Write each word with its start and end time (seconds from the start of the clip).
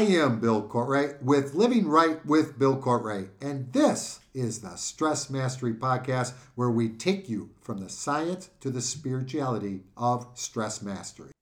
I 0.00 0.04
am 0.04 0.40
Bill 0.40 0.66
Cortright 0.66 1.22
with 1.22 1.52
Living 1.52 1.86
Right 1.86 2.24
with 2.24 2.58
Bill 2.58 2.78
Cortright, 2.78 3.28
and 3.42 3.70
this 3.74 4.20
is 4.32 4.60
the 4.60 4.76
Stress 4.76 5.28
Mastery 5.28 5.74
Podcast 5.74 6.32
where 6.54 6.70
we 6.70 6.88
take 6.88 7.28
you 7.28 7.50
from 7.60 7.80
the 7.80 7.90
science 7.90 8.48
to 8.60 8.70
the 8.70 8.80
spirituality 8.80 9.82
of 9.98 10.26
stress 10.32 10.80
mastery. 10.80 11.32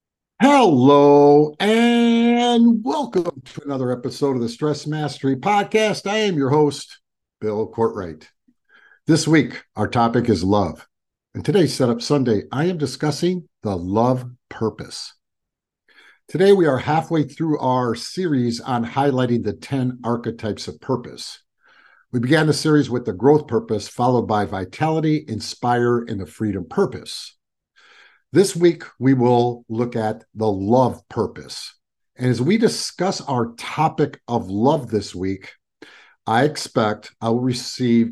Hello, 0.42 1.54
and 1.60 2.82
welcome 2.82 3.42
to 3.44 3.62
another 3.62 3.92
episode 3.92 4.34
of 4.34 4.42
the 4.42 4.48
Stress 4.48 4.88
Mastery 4.88 5.36
Podcast. 5.36 6.10
I 6.10 6.16
am 6.16 6.36
your 6.36 6.50
host, 6.50 6.98
Bill 7.40 7.70
Cortright. 7.70 8.26
This 9.06 9.28
week, 9.28 9.62
our 9.76 9.86
topic 9.86 10.28
is 10.28 10.42
love. 10.42 10.88
And 11.32 11.44
today's 11.44 11.74
Setup 11.74 12.02
Sunday, 12.02 12.42
I 12.50 12.64
am 12.64 12.76
discussing 12.76 13.48
the 13.62 13.76
love 13.76 14.28
purpose. 14.48 15.14
Today, 16.28 16.52
we 16.52 16.66
are 16.66 16.76
halfway 16.76 17.22
through 17.22 17.58
our 17.58 17.94
series 17.94 18.60
on 18.60 18.84
highlighting 18.84 19.44
the 19.44 19.54
10 19.54 20.00
archetypes 20.04 20.68
of 20.68 20.78
purpose. 20.78 21.42
We 22.12 22.20
began 22.20 22.46
the 22.46 22.52
series 22.52 22.90
with 22.90 23.06
the 23.06 23.14
growth 23.14 23.46
purpose, 23.46 23.88
followed 23.88 24.26
by 24.28 24.44
vitality, 24.44 25.24
inspire, 25.26 26.00
and 26.00 26.20
the 26.20 26.26
freedom 26.26 26.66
purpose. 26.68 27.34
This 28.30 28.54
week, 28.54 28.82
we 28.98 29.14
will 29.14 29.64
look 29.70 29.96
at 29.96 30.24
the 30.34 30.52
love 30.52 31.00
purpose. 31.08 31.74
And 32.14 32.28
as 32.28 32.42
we 32.42 32.58
discuss 32.58 33.22
our 33.22 33.54
topic 33.54 34.20
of 34.28 34.50
love 34.50 34.90
this 34.90 35.14
week, 35.14 35.54
I 36.26 36.44
expect 36.44 37.10
I 37.22 37.30
will 37.30 37.40
receive 37.40 38.10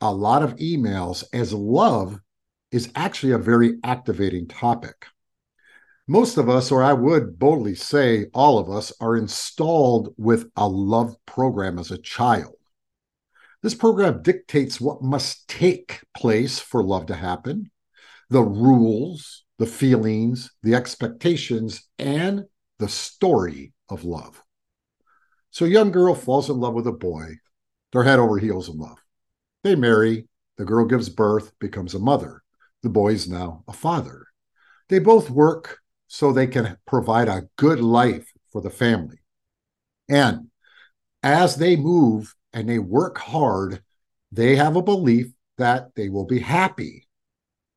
a 0.00 0.14
lot 0.14 0.44
of 0.44 0.54
emails 0.58 1.24
as 1.32 1.52
love 1.52 2.20
is 2.70 2.92
actually 2.94 3.32
a 3.32 3.38
very 3.38 3.78
activating 3.82 4.46
topic. 4.46 5.06
Most 6.08 6.36
of 6.36 6.48
us, 6.48 6.70
or 6.70 6.84
I 6.84 6.92
would 6.92 7.36
boldly 7.38 7.74
say 7.74 8.26
all 8.32 8.58
of 8.58 8.70
us, 8.70 8.92
are 9.00 9.16
installed 9.16 10.14
with 10.16 10.48
a 10.56 10.68
love 10.68 11.16
program 11.26 11.80
as 11.80 11.90
a 11.90 11.98
child. 11.98 12.54
This 13.60 13.74
program 13.74 14.22
dictates 14.22 14.80
what 14.80 15.02
must 15.02 15.48
take 15.48 16.00
place 16.16 16.60
for 16.60 16.84
love 16.84 17.06
to 17.06 17.14
happen, 17.16 17.72
the 18.30 18.42
rules, 18.42 19.44
the 19.58 19.66
feelings, 19.66 20.52
the 20.62 20.76
expectations, 20.76 21.88
and 21.98 22.44
the 22.78 22.88
story 22.88 23.72
of 23.88 24.04
love. 24.04 24.40
So 25.50 25.64
a 25.64 25.70
young 25.70 25.90
girl 25.90 26.14
falls 26.14 26.48
in 26.48 26.58
love 26.58 26.74
with 26.74 26.86
a 26.86 26.92
boy. 26.92 27.30
They're 27.90 28.04
head 28.04 28.20
over 28.20 28.38
heels 28.38 28.68
in 28.68 28.76
love. 28.76 28.98
They 29.64 29.74
marry. 29.74 30.28
The 30.56 30.64
girl 30.64 30.84
gives 30.84 31.08
birth, 31.08 31.52
becomes 31.58 31.94
a 31.94 31.98
mother. 31.98 32.42
The 32.82 32.90
boy 32.90 33.12
is 33.12 33.28
now 33.28 33.64
a 33.66 33.72
father. 33.72 34.26
They 34.88 35.00
both 35.00 35.30
work 35.30 35.80
so 36.08 36.32
they 36.32 36.46
can 36.46 36.76
provide 36.86 37.28
a 37.28 37.48
good 37.56 37.80
life 37.80 38.32
for 38.52 38.60
the 38.60 38.70
family. 38.70 39.18
And 40.08 40.50
as 41.22 41.56
they 41.56 41.76
move 41.76 42.34
and 42.52 42.68
they 42.68 42.78
work 42.78 43.18
hard, 43.18 43.82
they 44.32 44.56
have 44.56 44.76
a 44.76 44.82
belief 44.82 45.28
that 45.58 45.94
they 45.94 46.08
will 46.08 46.26
be 46.26 46.38
happy 46.38 47.08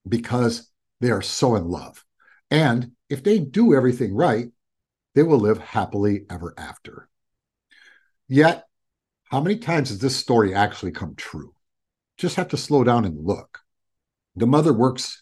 because 0.07 0.69
they 1.01 1.11
are 1.11 1.21
so 1.21 1.55
in 1.55 1.67
love. 1.67 2.03
And 2.51 2.91
if 3.09 3.23
they 3.23 3.39
do 3.39 3.73
everything 3.73 4.13
right, 4.13 4.47
they 5.15 5.23
will 5.23 5.39
live 5.39 5.57
happily 5.57 6.25
ever 6.29 6.53
after. 6.57 7.09
Yet, 8.27 8.65
how 9.25 9.41
many 9.41 9.57
times 9.57 9.89
has 9.89 9.99
this 9.99 10.15
story 10.15 10.53
actually 10.53 10.91
come 10.91 11.15
true? 11.15 11.53
Just 12.17 12.35
have 12.35 12.49
to 12.49 12.57
slow 12.57 12.83
down 12.83 13.05
and 13.05 13.25
look. 13.25 13.59
The 14.35 14.47
mother 14.47 14.73
works 14.73 15.21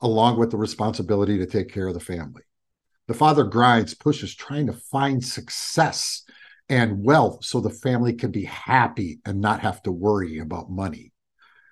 along 0.00 0.38
with 0.38 0.50
the 0.50 0.56
responsibility 0.56 1.38
to 1.38 1.46
take 1.46 1.72
care 1.72 1.88
of 1.88 1.94
the 1.94 2.00
family. 2.00 2.42
The 3.08 3.14
father 3.14 3.44
grinds, 3.44 3.94
pushes, 3.94 4.34
trying 4.34 4.66
to 4.66 4.72
find 4.72 5.24
success 5.24 6.22
and 6.68 7.02
wealth 7.02 7.44
so 7.44 7.60
the 7.60 7.70
family 7.70 8.12
can 8.12 8.30
be 8.30 8.44
happy 8.44 9.20
and 9.24 9.40
not 9.40 9.60
have 9.60 9.82
to 9.84 9.92
worry 9.92 10.38
about 10.38 10.70
money. 10.70 11.12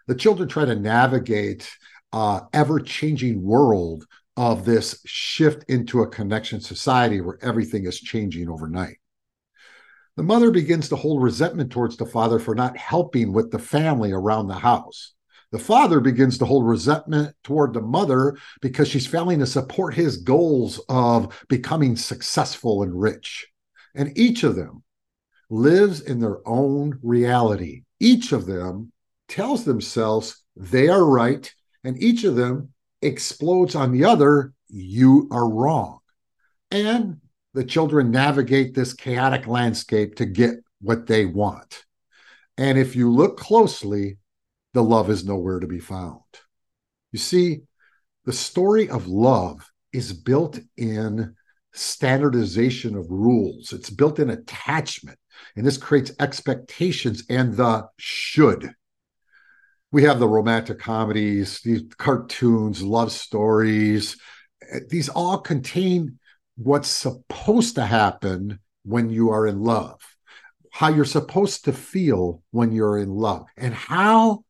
The 0.06 0.14
children 0.14 0.48
try 0.48 0.64
to 0.64 0.74
navigate 0.74 1.70
uh, 2.12 2.40
ever 2.52 2.80
changing 2.80 3.42
world 3.42 4.06
of 4.36 4.64
this 4.64 5.00
shift 5.04 5.64
into 5.68 6.02
a 6.02 6.08
connection 6.08 6.60
society 6.60 7.20
where 7.20 7.38
everything 7.42 7.84
is 7.84 8.00
changing 8.00 8.48
overnight. 8.48 8.96
The 10.16 10.22
mother 10.22 10.50
begins 10.50 10.88
to 10.88 10.96
hold 10.96 11.22
resentment 11.22 11.70
towards 11.70 11.96
the 11.96 12.06
father 12.06 12.38
for 12.38 12.54
not 12.54 12.76
helping 12.76 13.32
with 13.32 13.50
the 13.50 13.58
family 13.58 14.12
around 14.12 14.48
the 14.48 14.54
house. 14.54 15.12
The 15.52 15.58
father 15.58 16.00
begins 16.00 16.38
to 16.38 16.44
hold 16.44 16.66
resentment 16.66 17.34
toward 17.44 17.72
the 17.72 17.80
mother 17.80 18.36
because 18.60 18.88
she's 18.88 19.06
failing 19.06 19.38
to 19.38 19.46
support 19.46 19.94
his 19.94 20.18
goals 20.18 20.80
of 20.88 21.44
becoming 21.48 21.96
successful 21.96 22.82
and 22.82 23.00
rich. 23.00 23.46
And 23.94 24.16
each 24.18 24.42
of 24.42 24.56
them 24.56 24.82
lives 25.48 26.00
in 26.00 26.20
their 26.20 26.46
own 26.46 26.98
reality. 27.02 27.84
Each 28.00 28.32
of 28.32 28.46
them 28.46 28.92
tells 29.28 29.64
themselves 29.64 30.42
they 30.56 30.88
are 30.88 31.04
right, 31.04 31.52
and 31.84 32.02
each 32.02 32.24
of 32.24 32.36
them 32.36 32.72
explodes 33.02 33.74
on 33.74 33.92
the 33.92 34.04
other, 34.04 34.52
you 34.68 35.28
are 35.30 35.48
wrong. 35.48 36.00
And 36.70 37.20
the 37.54 37.64
children 37.64 38.10
navigate 38.10 38.74
this 38.74 38.92
chaotic 38.92 39.46
landscape 39.46 40.16
to 40.16 40.26
get 40.26 40.56
what 40.80 41.06
they 41.06 41.24
want. 41.24 41.84
And 42.58 42.78
if 42.78 42.96
you 42.96 43.10
look 43.10 43.38
closely, 43.38 44.18
the 44.76 44.82
love 44.82 45.10
is 45.10 45.24
nowhere 45.24 45.60
to 45.60 45.66
be 45.66 45.78
found. 45.78 46.20
You 47.12 47.18
see, 47.18 47.62
the 48.24 48.32
story 48.32 48.88
of 48.88 49.06
love 49.06 49.70
is 49.92 50.12
built 50.12 50.58
in 50.76 51.34
standardization 51.72 52.96
of 52.96 53.10
rules, 53.10 53.72
it's 53.72 53.90
built 53.90 54.18
in 54.18 54.30
attachment, 54.30 55.18
and 55.54 55.66
this 55.66 55.78
creates 55.78 56.12
expectations 56.20 57.24
and 57.28 57.56
the 57.56 57.86
should. 57.98 58.72
We 59.92 60.02
have 60.04 60.18
the 60.18 60.28
romantic 60.28 60.78
comedies, 60.78 61.60
these 61.64 61.82
cartoons, 61.96 62.82
love 62.82 63.12
stories. 63.12 64.16
These 64.88 65.08
all 65.08 65.38
contain 65.38 66.18
what's 66.56 66.88
supposed 66.88 67.76
to 67.76 67.86
happen 67.86 68.58
when 68.84 69.10
you 69.10 69.30
are 69.30 69.46
in 69.46 69.62
love, 69.62 70.00
how 70.72 70.88
you're 70.88 71.04
supposed 71.04 71.64
to 71.66 71.72
feel 71.72 72.42
when 72.50 72.72
you're 72.72 72.98
in 72.98 73.10
love, 73.10 73.46
and 73.56 73.72
how 73.72 74.44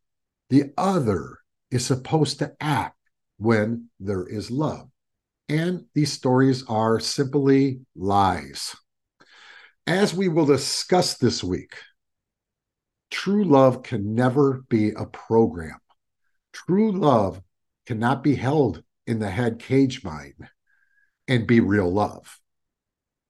the 0.50 0.72
other 0.76 1.38
is 1.70 1.84
supposed 1.84 2.38
to 2.38 2.54
act 2.60 2.96
when 3.38 3.88
there 4.00 4.26
is 4.26 4.50
love. 4.50 4.88
And 5.48 5.84
these 5.94 6.12
stories 6.12 6.64
are 6.68 6.98
simply 7.00 7.80
lies. 7.94 8.74
As 9.86 10.12
we 10.12 10.28
will 10.28 10.46
discuss 10.46 11.16
this 11.16 11.44
week, 11.44 11.74
true 13.10 13.44
love 13.44 13.82
can 13.82 14.14
never 14.14 14.64
be 14.68 14.90
a 14.90 15.06
program. 15.06 15.78
True 16.52 16.90
love 16.90 17.40
cannot 17.86 18.24
be 18.24 18.34
held 18.34 18.82
in 19.06 19.20
the 19.20 19.30
head 19.30 19.60
cage 19.60 20.02
mind 20.02 20.48
and 21.28 21.46
be 21.46 21.60
real 21.60 21.92
love. 21.92 22.40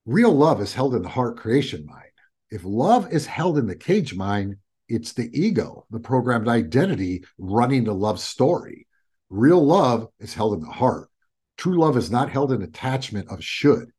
Real 0.07 0.33
love 0.33 0.61
is 0.61 0.73
held 0.73 0.95
in 0.95 1.03
the 1.03 1.09
heart 1.09 1.37
creation 1.37 1.85
mind. 1.85 2.05
If 2.51 2.63
love 2.65 3.13
is 3.13 3.27
held 3.27 3.59
in 3.59 3.67
the 3.67 3.77
cage 3.77 4.15
mind, 4.15 4.57
it's 4.89 5.13
the 5.13 5.31
ego, 5.33 5.87
the 5.91 6.01
programmed 6.01 6.49
identity 6.49 7.25
running 7.39 7.85
the 7.85 7.95
love 7.95 8.21
story. 8.21 8.87
Real 9.29 9.65
love 9.65 10.09
is 10.21 10.35
held 10.35 10.55
in 10.55 10.61
the 10.61 10.73
heart. 10.73 11.09
True 11.57 11.79
love 11.79 11.97
is 11.97 12.11
not 12.11 12.31
held 12.31 12.53
in 12.53 12.63
attachment 12.63 13.29
of 13.31 13.43
should. 13.43 13.91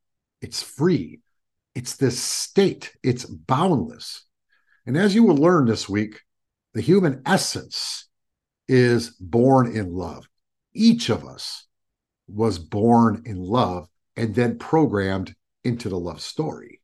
It's 0.41 0.61
free. 0.61 1.19
It's 1.75 1.95
this 1.95 2.19
state. 2.19 2.95
It's 3.03 3.25
boundless. 3.25 4.23
And 4.85 4.97
as 4.97 5.13
you 5.13 5.23
will 5.23 5.35
learn 5.35 5.65
this 5.65 5.89
week, 5.89 6.21
the 6.73 6.81
human 6.81 7.21
essence 7.25 8.07
is 8.67 9.09
born 9.09 9.75
in 9.75 9.93
love. 9.93 10.27
Each 10.73 11.09
of 11.09 11.25
us 11.25 11.65
was 12.27 12.59
born 12.59 13.23
in 13.25 13.37
love 13.37 13.87
and 14.15 14.33
then 14.35 14.57
programmed 14.57 15.35
into 15.63 15.89
the 15.89 15.99
love 15.99 16.21
story. 16.21 16.81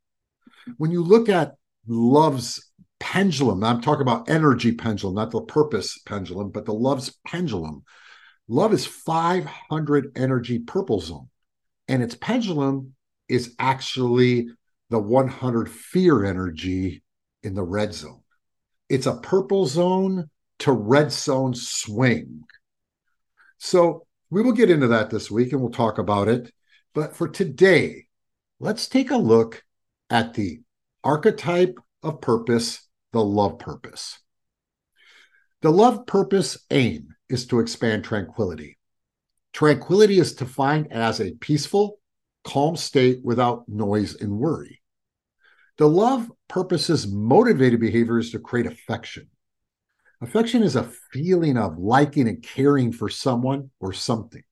When 0.77 0.91
you 0.91 1.03
look 1.03 1.29
at 1.29 1.55
love's 1.87 2.71
pendulum. 3.13 3.63
I'm 3.63 3.79
talking 3.79 4.01
about 4.01 4.27
energy 4.27 4.71
pendulum, 4.71 5.13
not 5.13 5.29
the 5.29 5.41
purpose 5.41 5.99
pendulum, 5.99 6.49
but 6.49 6.65
the 6.65 6.73
love's 6.73 7.15
pendulum. 7.27 7.83
Love 8.47 8.73
is 8.73 8.87
500 8.87 10.13
energy 10.15 10.57
purple 10.57 10.99
zone, 10.99 11.29
and 11.87 12.01
its 12.01 12.15
pendulum 12.15 12.95
is 13.29 13.53
actually 13.59 14.47
the 14.89 14.97
100 14.97 15.69
fear 15.69 16.25
energy 16.25 17.03
in 17.43 17.53
the 17.53 17.61
red 17.61 17.93
zone. 17.93 18.21
It's 18.89 19.05
a 19.05 19.17
purple 19.17 19.67
zone 19.67 20.31
to 20.59 20.71
red 20.71 21.11
zone 21.11 21.53
swing. 21.53 22.41
So 23.59 24.07
we 24.31 24.41
will 24.41 24.53
get 24.53 24.71
into 24.71 24.87
that 24.87 25.11
this 25.11 25.29
week 25.29 25.51
and 25.51 25.61
we'll 25.61 25.69
talk 25.69 25.99
about 25.99 26.29
it. 26.29 26.51
But 26.95 27.15
for 27.15 27.27
today, 27.27 28.07
let's 28.59 28.87
take 28.87 29.11
a 29.11 29.17
look 29.17 29.63
at 30.09 30.33
the 30.33 30.61
archetype 31.03 31.77
of 32.01 32.19
purpose 32.19 32.89
the 33.13 33.23
love 33.23 33.59
purpose. 33.59 34.19
The 35.61 35.71
love 35.71 36.05
purpose 36.05 36.57
aim 36.71 37.15
is 37.29 37.47
to 37.47 37.59
expand 37.59 38.03
tranquility. 38.03 38.77
Tranquility 39.53 40.19
is 40.19 40.35
defined 40.35 40.91
as 40.91 41.21
a 41.21 41.35
peaceful, 41.35 41.99
calm 42.43 42.75
state 42.75 43.21
without 43.23 43.69
noise 43.69 44.15
and 44.15 44.37
worry. 44.39 44.81
The 45.77 45.87
love 45.87 46.29
purposes 46.49 47.07
motivated 47.07 47.79
behavior 47.79 48.19
is 48.19 48.31
to 48.31 48.39
create 48.39 48.65
affection. 48.65 49.29
Affection 50.21 50.63
is 50.63 50.75
a 50.75 50.91
feeling 51.11 51.57
of 51.57 51.77
liking 51.77 52.27
and 52.27 52.43
caring 52.43 52.91
for 52.91 53.09
someone 53.09 53.71
or 53.79 53.93
something. 53.93 54.43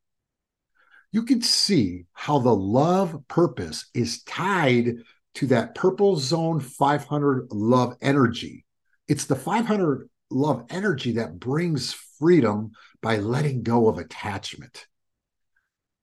You 1.12 1.24
can 1.24 1.42
see 1.42 2.06
how 2.14 2.40
the 2.40 2.56
love 2.56 3.24
purpose 3.28 3.90
is 3.94 4.24
tied 4.24 4.96
to 5.36 5.48
that 5.48 5.76
purple 5.76 6.18
zone 6.18 6.60
500 6.60 7.48
love 7.52 7.96
energy. 8.02 8.66
It's 9.08 9.26
the 9.26 9.36
500 9.36 10.10
love 10.30 10.66
energy 10.70 11.14
that 11.14 11.40
brings 11.40 11.94
freedom 12.20 12.72
by 13.02 13.18
letting 13.18 13.64
go 13.64 13.88
of 13.88 13.98
attachment. 13.98 14.86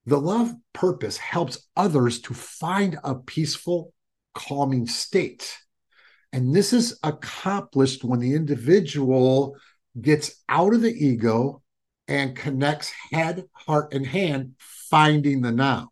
The 0.06 0.20
love 0.20 0.54
purpose 0.72 1.18
helps 1.18 1.68
others 1.76 2.20
to 2.22 2.34
find 2.34 2.98
a 3.04 3.14
peaceful, 3.14 3.92
calming 4.34 4.86
state. 4.86 5.58
And 6.32 6.54
this 6.54 6.72
is 6.72 6.98
accomplished 7.02 8.04
when 8.04 8.20
the 8.20 8.34
individual 8.34 9.56
gets 10.00 10.42
out 10.48 10.74
of 10.74 10.82
the 10.82 10.92
ego 10.92 11.62
and 12.06 12.36
connects 12.36 12.92
head, 13.12 13.44
heart, 13.52 13.92
and 13.92 14.06
hand, 14.06 14.54
finding 14.58 15.42
the 15.42 15.52
now. 15.52 15.90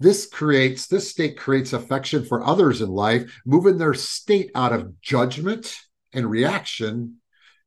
This 0.00 0.26
creates, 0.26 0.86
this 0.86 1.10
state 1.10 1.36
creates 1.36 1.74
affection 1.74 2.24
for 2.24 2.42
others 2.42 2.80
in 2.80 2.88
life, 2.88 3.40
moving 3.44 3.76
their 3.76 3.92
state 3.92 4.50
out 4.54 4.72
of 4.72 4.98
judgment 5.02 5.76
and 6.14 6.28
reaction 6.28 7.16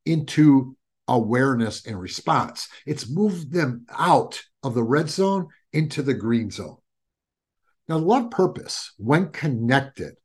into 0.03 0.75
awareness 1.07 1.85
and 1.85 1.99
response. 1.99 2.67
It's 2.87 3.09
moved 3.09 3.53
them 3.53 3.85
out 3.89 4.41
of 4.63 4.73
the 4.73 4.83
red 4.83 5.09
zone 5.09 5.49
into 5.71 6.01
the 6.01 6.15
green 6.15 6.49
zone. 6.49 6.77
Now, 7.87 7.97
love 7.97 8.31
purpose, 8.31 8.93
when 8.97 9.29
connected, 9.29 10.15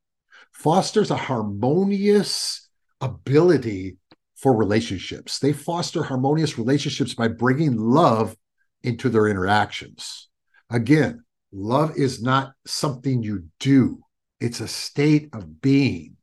fosters 0.52 1.10
a 1.10 1.16
harmonious 1.16 2.70
ability 3.02 3.98
for 4.36 4.56
relationships. 4.56 5.40
They 5.40 5.52
foster 5.52 6.04
harmonious 6.04 6.56
relationships 6.56 7.12
by 7.12 7.28
bringing 7.28 7.76
love 7.76 8.34
into 8.82 9.10
their 9.10 9.26
interactions. 9.26 10.28
Again, 10.70 11.24
love 11.52 11.96
is 11.96 12.22
not 12.22 12.52
something 12.66 13.22
you 13.22 13.44
do, 13.60 14.00
it's 14.40 14.60
a 14.60 14.68
state 14.68 15.30
of 15.32 15.60
being. 15.60 16.16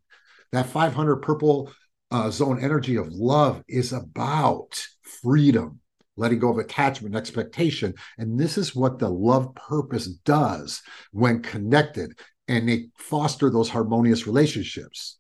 That 0.51 0.68
500 0.68 1.18
purple 1.18 1.72
uh, 2.12 2.30
zone 2.30 2.63
energy 2.63 2.95
of 2.95 3.12
love 3.12 3.63
is 3.68 3.92
about 3.92 4.88
freedom, 5.01 5.80
letting 6.16 6.39
go 6.39 6.50
of 6.50 6.60
attachment, 6.60 7.16
expectation. 7.16 7.94
And 8.18 8.39
this 8.39 8.57
is 8.57 8.75
what 8.75 9.00
the 9.00 9.10
love 9.10 9.54
purpose 9.56 10.07
does 10.07 10.81
when 11.12 11.42
connected 11.42 12.18
and 12.48 12.69
they 12.69 12.88
foster 12.98 13.50
those 13.50 13.69
harmonious 13.69 14.27
relationships. 14.27 15.18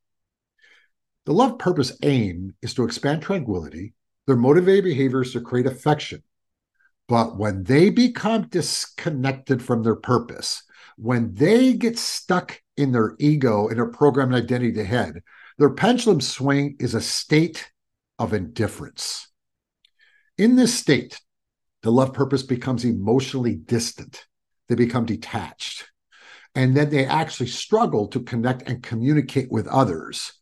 The 1.25 1.33
love 1.33 1.57
purpose 1.57 1.97
aim 2.03 2.53
is 2.61 2.75
to 2.75 2.83
expand 2.83 3.23
tranquility. 3.23 3.93
Their 4.27 4.35
motivated 4.35 4.83
behaviors 4.83 5.33
to 5.33 5.41
create 5.41 5.65
affection. 5.65 6.21
But 7.07 7.37
when 7.37 7.63
they 7.63 7.89
become 7.89 8.47
disconnected 8.47 9.61
from 9.61 9.83
their 9.83 9.95
purpose, 9.95 10.63
when 10.97 11.33
they 11.33 11.73
get 11.73 11.99
stuck 11.99 12.61
in 12.77 12.91
their 12.91 13.15
ego 13.19 13.67
and 13.67 13.77
their 13.77 13.89
program 13.89 14.33
and 14.33 14.43
identity 14.43 14.79
ahead, 14.79 15.21
their 15.57 15.69
pendulum 15.69 16.21
swing 16.21 16.75
is 16.79 16.95
a 16.95 17.01
state 17.01 17.71
of 18.17 18.33
indifference. 18.33 19.27
In 20.37 20.55
this 20.55 20.73
state, 20.73 21.19
the 21.83 21.91
love 21.91 22.13
purpose 22.13 22.43
becomes 22.43 22.83
emotionally 22.83 23.55
distant. 23.55 24.25
They 24.67 24.75
become 24.75 25.05
detached. 25.05 25.87
And 26.55 26.75
then 26.75 26.89
they 26.89 27.05
actually 27.05 27.47
struggle 27.47 28.07
to 28.07 28.21
connect 28.21 28.67
and 28.67 28.81
communicate 28.81 29.51
with 29.51 29.67
others, 29.67 30.33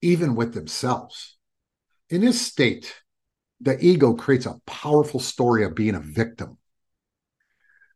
even 0.00 0.34
with 0.34 0.54
themselves. 0.54 1.36
In 2.08 2.20
this 2.20 2.40
state, 2.40 3.01
the 3.62 3.82
ego 3.84 4.14
creates 4.14 4.46
a 4.46 4.60
powerful 4.66 5.20
story 5.20 5.64
of 5.64 5.74
being 5.74 5.94
a 5.94 6.00
victim. 6.00 6.58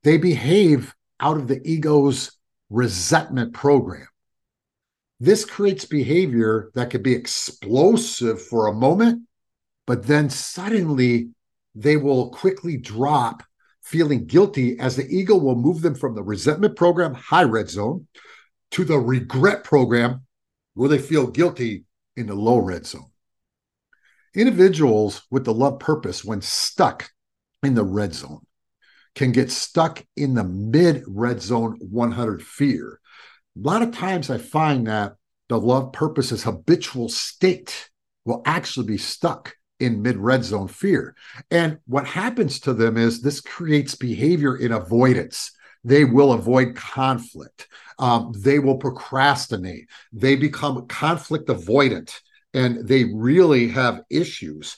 They 0.05 0.17
behave 0.17 0.95
out 1.19 1.37
of 1.37 1.49
the 1.49 1.61
ego's 1.69 2.33
resentment 2.71 3.53
program. 3.53 4.07
This 5.19 5.45
creates 5.45 5.85
behavior 5.85 6.71
that 6.75 6.91
could 6.91 7.03
be 7.03 7.15
explosive 7.15 8.41
for 8.41 8.67
a 8.67 8.75
moment, 8.75 9.23
but 9.87 10.07
then 10.07 10.31
suddenly 10.31 11.31
they 11.75 11.97
will 11.97 12.31
quickly 12.31 12.77
drop 12.77 13.43
feeling 13.83 14.27
guilty 14.27 14.79
as 14.79 14.97
the 14.97 15.07
ego 15.07 15.37
will 15.37 15.55
move 15.55 15.81
them 15.81 15.95
from 15.95 16.15
the 16.15 16.23
resentment 16.23 16.77
program, 16.77 17.15
high 17.15 17.45
red 17.45 17.71
zone, 17.71 18.07
to 18.73 18.85
the 18.85 18.99
regret 18.99 19.65
program 19.65 20.23
where 20.75 20.89
they 20.89 20.99
feel 20.99 21.27
guilty 21.27 21.85
in 22.17 22.27
the 22.27 22.35
low 22.35 22.59
red 22.59 22.87
zone. 22.87 23.11
Individuals 24.37 25.23
with 25.31 25.45
the 25.45 25.55
love 25.55 25.81
purpose, 25.81 26.25
when 26.25 26.41
stuck 26.41 27.11
in 27.63 27.75
the 27.75 27.85
red 27.85 28.15
zone, 28.15 28.47
can 29.15 29.33
get 29.33 29.51
stuck 29.51 30.05
in 30.17 30.35
the 30.35 30.45
mid 30.45 31.03
red 31.09 31.43
zone 31.43 31.79
100 31.81 32.43
fear 32.43 33.01
a 33.57 33.67
lot 33.67 33.83
of 33.83 33.93
times 33.93 34.29
I 34.29 34.39
find 34.39 34.87
that 34.87 35.15
the 35.49 35.59
love 35.59 35.93
purpose's 35.93 36.43
habitual 36.43 37.09
state 37.09 37.89
will 38.25 38.43
actually 38.45 38.87
be 38.87 38.99
stuck 38.99 39.55
in 39.81 40.03
mid 40.03 40.17
red 40.17 40.45
zone 40.45 40.69
fear. 40.69 41.15
And 41.51 41.79
what 41.87 42.07
happens 42.07 42.61
to 42.61 42.75
them 42.75 42.97
is 42.97 43.21
this 43.21 43.41
creates 43.41 43.95
behavior 43.95 44.57
in 44.57 44.73
avoidance. 44.73 45.53
They 45.85 46.05
will 46.05 46.33
avoid 46.33 46.75
conflict. 46.75 47.69
Um, 47.99 48.33
they 48.37 48.59
will 48.59 48.77
procrastinate. 48.77 49.89
They 50.13 50.37
become 50.37 50.87
conflict 50.87 51.49
avoidant 51.49 52.21
and 52.57 52.89
they 52.89 53.05
really 53.05 53.69
have 53.69 54.01
issues. 54.11 54.77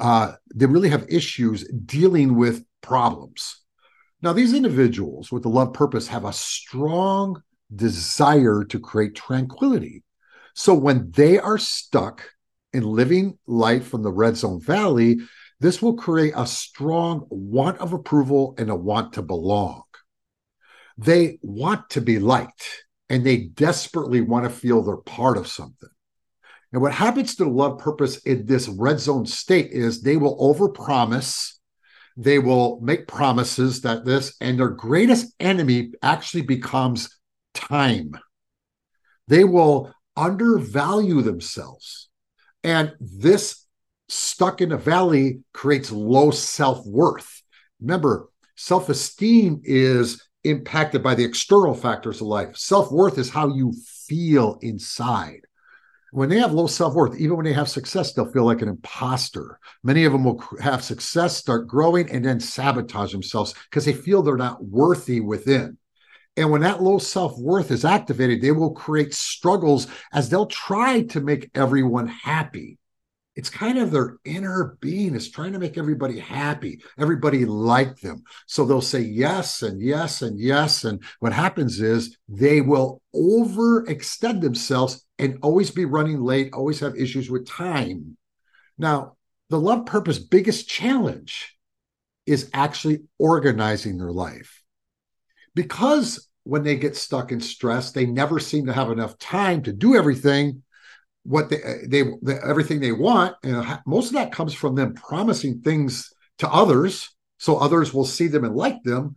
Uh, 0.00 0.32
they 0.54 0.64
really 0.64 0.88
have 0.88 1.04
issues 1.10 1.68
dealing 1.84 2.36
with 2.36 2.64
problems. 2.80 3.60
Now, 4.22 4.32
these 4.32 4.54
individuals 4.54 5.30
with 5.30 5.42
the 5.42 5.50
love 5.50 5.74
purpose 5.74 6.08
have 6.08 6.24
a 6.24 6.32
strong 6.32 7.42
desire 7.74 8.64
to 8.64 8.80
create 8.80 9.14
tranquility. 9.14 10.04
So 10.54 10.74
when 10.74 11.10
they 11.10 11.38
are 11.38 11.58
stuck 11.58 12.30
in 12.72 12.82
living 12.82 13.38
life 13.46 13.88
from 13.88 14.02
the 14.02 14.12
red 14.12 14.36
zone 14.36 14.60
valley, 14.60 15.18
this 15.60 15.82
will 15.82 15.94
create 15.94 16.32
a 16.34 16.46
strong 16.46 17.26
want 17.28 17.78
of 17.78 17.92
approval 17.92 18.54
and 18.56 18.70
a 18.70 18.74
want 18.74 19.12
to 19.14 19.22
belong. 19.22 19.82
They 20.96 21.38
want 21.42 21.90
to 21.90 22.00
be 22.00 22.18
liked 22.18 22.84
and 23.10 23.24
they 23.24 23.36
desperately 23.36 24.22
want 24.22 24.44
to 24.44 24.50
feel 24.50 24.82
they're 24.82 24.96
part 24.96 25.36
of 25.36 25.46
something. 25.46 25.90
And 26.72 26.80
what 26.80 26.92
happens 26.92 27.36
to 27.36 27.44
the 27.44 27.50
love 27.50 27.78
purpose 27.78 28.18
in 28.18 28.46
this 28.46 28.68
red 28.68 28.98
zone 28.98 29.26
state 29.26 29.70
is 29.72 30.00
they 30.00 30.16
will 30.16 30.38
overpromise, 30.38 31.52
they 32.16 32.38
will 32.38 32.80
make 32.80 33.06
promises 33.06 33.82
that 33.82 34.04
this, 34.04 34.34
and 34.40 34.58
their 34.58 34.70
greatest 34.70 35.34
enemy 35.38 35.92
actually 36.02 36.42
becomes 36.42 37.18
time. 37.54 38.12
They 39.28 39.44
will 39.44 39.92
undervalue 40.16 41.22
themselves. 41.22 42.08
And 42.64 42.94
this 43.00 43.66
stuck 44.08 44.60
in 44.60 44.72
a 44.72 44.76
valley 44.76 45.40
creates 45.52 45.90
low 45.90 46.30
self 46.30 46.86
worth. 46.86 47.42
Remember, 47.80 48.28
self 48.56 48.88
esteem 48.88 49.60
is 49.64 50.22
impacted 50.44 51.02
by 51.02 51.14
the 51.14 51.24
external 51.24 51.74
factors 51.74 52.20
of 52.20 52.26
life. 52.28 52.56
Self 52.56 52.90
worth 52.90 53.18
is 53.18 53.30
how 53.30 53.48
you 53.48 53.72
feel 54.06 54.58
inside. 54.62 55.40
When 56.12 56.28
they 56.28 56.40
have 56.40 56.52
low 56.52 56.66
self 56.66 56.92
worth, 56.92 57.18
even 57.18 57.36
when 57.36 57.46
they 57.46 57.54
have 57.54 57.70
success, 57.70 58.12
they'll 58.12 58.30
feel 58.30 58.44
like 58.44 58.60
an 58.60 58.68
imposter. 58.68 59.58
Many 59.82 60.04
of 60.04 60.12
them 60.12 60.24
will 60.24 60.44
have 60.60 60.84
success, 60.84 61.38
start 61.38 61.66
growing, 61.66 62.10
and 62.10 62.22
then 62.22 62.38
sabotage 62.38 63.12
themselves 63.12 63.54
because 63.70 63.86
they 63.86 63.94
feel 63.94 64.22
they're 64.22 64.36
not 64.36 64.62
worthy 64.62 65.20
within. 65.20 65.78
And 66.36 66.50
when 66.50 66.60
that 66.60 66.82
low 66.82 66.98
self 66.98 67.38
worth 67.38 67.70
is 67.70 67.86
activated, 67.86 68.42
they 68.42 68.52
will 68.52 68.72
create 68.72 69.14
struggles 69.14 69.86
as 70.12 70.28
they'll 70.28 70.44
try 70.44 71.04
to 71.04 71.20
make 71.22 71.50
everyone 71.54 72.08
happy. 72.08 72.76
It's 73.34 73.48
kind 73.48 73.78
of 73.78 73.90
their 73.90 74.18
inner 74.24 74.76
being 74.80 75.14
is 75.14 75.30
trying 75.30 75.54
to 75.54 75.58
make 75.58 75.78
everybody 75.78 76.18
happy, 76.18 76.82
everybody 76.98 77.46
like 77.46 77.98
them. 78.00 78.24
So 78.46 78.64
they'll 78.64 78.82
say 78.82 79.00
yes 79.00 79.62
and 79.62 79.80
yes 79.80 80.20
and 80.20 80.38
yes. 80.38 80.84
And 80.84 81.02
what 81.20 81.32
happens 81.32 81.80
is 81.80 82.18
they 82.28 82.60
will 82.60 83.00
overextend 83.14 84.42
themselves 84.42 85.06
and 85.18 85.38
always 85.42 85.70
be 85.70 85.86
running 85.86 86.20
late, 86.20 86.52
always 86.52 86.80
have 86.80 86.94
issues 86.96 87.30
with 87.30 87.46
time. 87.46 88.18
Now, 88.76 89.16
the 89.48 89.60
love 89.60 89.86
purpose 89.86 90.18
biggest 90.18 90.68
challenge 90.68 91.56
is 92.26 92.50
actually 92.52 93.00
organizing 93.18 93.96
their 93.96 94.12
life 94.12 94.62
because 95.54 96.28
when 96.44 96.64
they 96.64 96.76
get 96.76 96.96
stuck 96.96 97.32
in 97.32 97.40
stress, 97.40 97.92
they 97.92 98.06
never 98.06 98.38
seem 98.38 98.66
to 98.66 98.72
have 98.72 98.90
enough 98.90 99.18
time 99.18 99.62
to 99.62 99.72
do 99.72 99.96
everything 99.96 100.62
what 101.24 101.48
they 101.50 101.58
they, 101.88 102.04
everything 102.42 102.80
they 102.80 102.92
want 102.92 103.36
and 103.42 103.80
most 103.86 104.08
of 104.08 104.14
that 104.14 104.32
comes 104.32 104.52
from 104.52 104.74
them 104.74 104.94
promising 104.94 105.60
things 105.60 106.12
to 106.38 106.48
others 106.48 107.10
so 107.38 107.56
others 107.56 107.94
will 107.94 108.04
see 108.04 108.26
them 108.26 108.44
and 108.44 108.56
like 108.56 108.82
them 108.82 109.16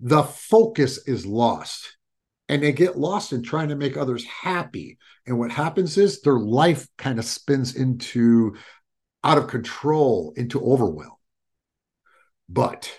the 0.00 0.22
focus 0.22 1.06
is 1.06 1.24
lost 1.24 1.96
and 2.48 2.62
they 2.62 2.72
get 2.72 2.98
lost 2.98 3.32
in 3.32 3.42
trying 3.42 3.68
to 3.68 3.76
make 3.76 3.96
others 3.96 4.24
happy. 4.24 4.98
And 5.26 5.38
what 5.38 5.50
happens 5.50 5.96
is 5.96 6.20
their 6.20 6.38
life 6.38 6.86
kind 6.98 7.18
of 7.18 7.24
spins 7.24 7.74
into 7.74 8.54
out 9.22 9.38
of 9.38 9.48
control, 9.48 10.34
into 10.36 10.60
overwhelm. 10.60 11.16
But 12.48 12.92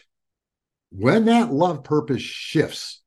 when 0.92 1.26
that 1.26 1.54
love 1.54 1.84
purpose 1.84 2.22
shifts 2.22 3.02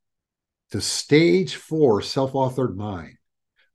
to 0.71 0.81
stage 0.81 1.57
four 1.57 2.01
self 2.03 2.33
authored 2.33 2.77
mind, 2.77 3.18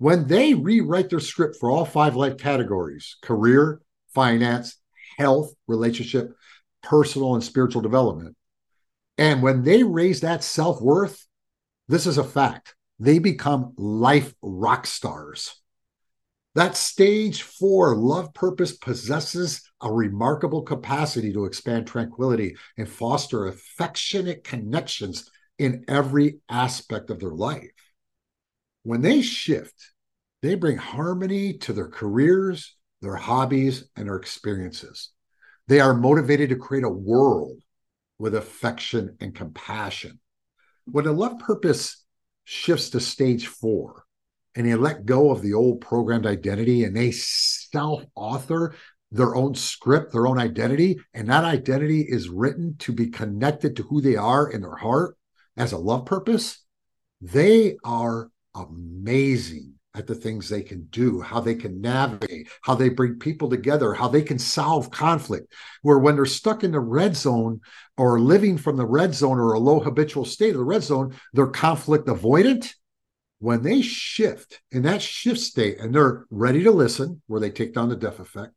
when 0.04 0.28
they 0.28 0.54
rewrite 0.54 1.10
their 1.10 1.20
script 1.20 1.56
for 1.60 1.72
all 1.72 1.86
five 1.86 2.16
life 2.16 2.38
categories 2.38 3.18
career, 3.22 3.82
finance, 4.14 4.78
health, 5.18 5.54
relationship, 5.68 6.34
personal, 6.82 7.36
and 7.36 7.44
spiritual 7.44 7.82
development 7.82 8.36
and 9.18 9.44
when 9.44 9.64
they 9.64 9.84
raise 9.84 10.22
that 10.22 10.44
self 10.44 10.82
worth, 10.82 11.26
this 11.88 12.08
is 12.08 12.18
a 12.18 12.24
fact, 12.24 12.76
they 13.00 13.20
become 13.20 13.74
life 13.78 14.34
rock 14.42 14.88
stars. 14.88 15.60
That 16.56 16.78
stage 16.78 17.42
four 17.42 17.96
love 17.96 18.34
purpose 18.34 18.74
possesses 18.78 19.62
a 19.82 19.92
remarkable 19.92 20.62
capacity 20.62 21.34
to 21.34 21.46
expand 21.46 21.88
tranquility 21.88 22.56
and 22.78 22.88
foster 22.88 23.48
affectionate 23.48 24.44
connections 24.44 25.30
in 25.58 25.86
every 25.88 26.40
aspect 26.50 27.10
of 27.10 27.20
their 27.20 27.32
life. 27.32 27.72
When 28.84 29.02
they 29.02 29.22
shift, 29.22 29.93
they 30.44 30.56
bring 30.56 30.76
harmony 30.76 31.54
to 31.54 31.72
their 31.72 31.88
careers, 31.88 32.76
their 33.02 33.16
hobbies, 33.16 33.86
and 33.96 34.08
their 34.08 34.18
experiences. 34.18 35.10
They 35.70 35.80
are 35.80 35.94
motivated 35.94 36.50
to 36.50 36.58
create 36.58 36.84
a 36.84 36.90
world 36.90 37.62
with 38.20 38.36
affection 38.36 39.16
and 39.22 39.34
compassion. 39.34 40.20
When 40.84 41.08
a 41.08 41.14
love 41.14 41.40
purpose 41.40 42.04
shifts 42.44 42.90
to 42.90 43.00
stage 43.00 43.48
four 43.48 44.04
and 44.54 44.68
they 44.68 44.76
let 44.76 45.06
go 45.06 45.32
of 45.32 45.42
the 45.42 45.54
old 45.54 45.80
programmed 45.80 46.26
identity 46.26 46.84
and 46.84 46.94
they 46.94 47.12
self 47.12 48.04
author 48.14 48.76
their 49.14 49.36
own 49.36 49.56
script, 49.56 50.12
their 50.12 50.28
own 50.28 50.40
identity, 50.40 51.00
and 51.14 51.30
that 51.30 51.46
identity 51.46 52.02
is 52.02 52.28
written 52.28 52.76
to 52.80 52.92
be 52.92 53.08
connected 53.08 53.78
to 53.78 53.84
who 53.84 54.02
they 54.02 54.18
are 54.18 54.50
in 54.50 54.62
their 54.62 54.76
heart 54.76 55.16
as 55.56 55.72
a 55.72 55.78
love 55.78 56.06
purpose, 56.06 56.62
they 57.22 57.78
are 57.86 58.30
amazing 58.54 59.76
at 59.96 60.08
the 60.08 60.16
things 60.16 60.50
they 60.50 60.64
can 60.64 60.84
do, 60.86 61.22
how 61.22 61.40
they 61.40 61.54
can 61.54 61.80
navigate, 61.80 62.48
how 62.62 62.74
they 62.74 62.90
bring 62.90 63.20
people 63.20 63.50
together, 63.50 63.94
how 63.94 64.08
they 64.08 64.24
can 64.24 64.40
solve 64.40 64.90
conflict. 64.90 65.54
Where 65.84 66.00
when 66.00 66.16
they're 66.16 66.26
stuck 66.26 66.64
in 66.64 66.72
the 66.72 66.80
red 66.80 67.16
zone 67.16 67.62
or 67.98 68.20
living 68.20 68.58
from 68.58 68.76
the 68.76 68.86
red 68.86 69.14
zone 69.14 69.38
or 69.38 69.54
a 69.54 69.60
low 69.60 69.80
habitual 69.80 70.26
state 70.26 70.52
of 70.52 70.58
the 70.58 70.64
red 70.64 70.84
zone, 70.84 71.16
they're 71.34 71.48
conflict 71.48 72.08
avoidant. 72.08 72.74
When 73.40 73.62
they 73.62 73.82
shift 73.82 74.62
in 74.72 74.84
that 74.84 75.02
shift 75.02 75.40
state 75.40 75.78
and 75.80 75.94
they're 75.94 76.26
ready 76.30 76.64
to 76.64 76.72
listen, 76.72 77.22
where 77.28 77.42
they 77.42 77.52
take 77.52 77.74
down 77.74 77.90
the 77.90 77.96
deaf 77.96 78.20
effect, 78.20 78.56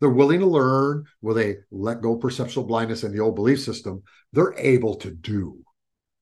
they're 0.00 0.08
willing 0.10 0.40
to 0.40 0.46
learn, 0.46 1.04
where 1.20 1.34
they 1.34 1.58
let 1.70 2.00
go 2.00 2.16
perceptual 2.16 2.64
blindness 2.64 3.04
and 3.04 3.14
the 3.14 3.20
old 3.20 3.36
belief 3.36 3.60
system, 3.60 4.02
they're 4.32 4.54
able 4.56 4.96
to 4.96 5.10
do. 5.10 5.62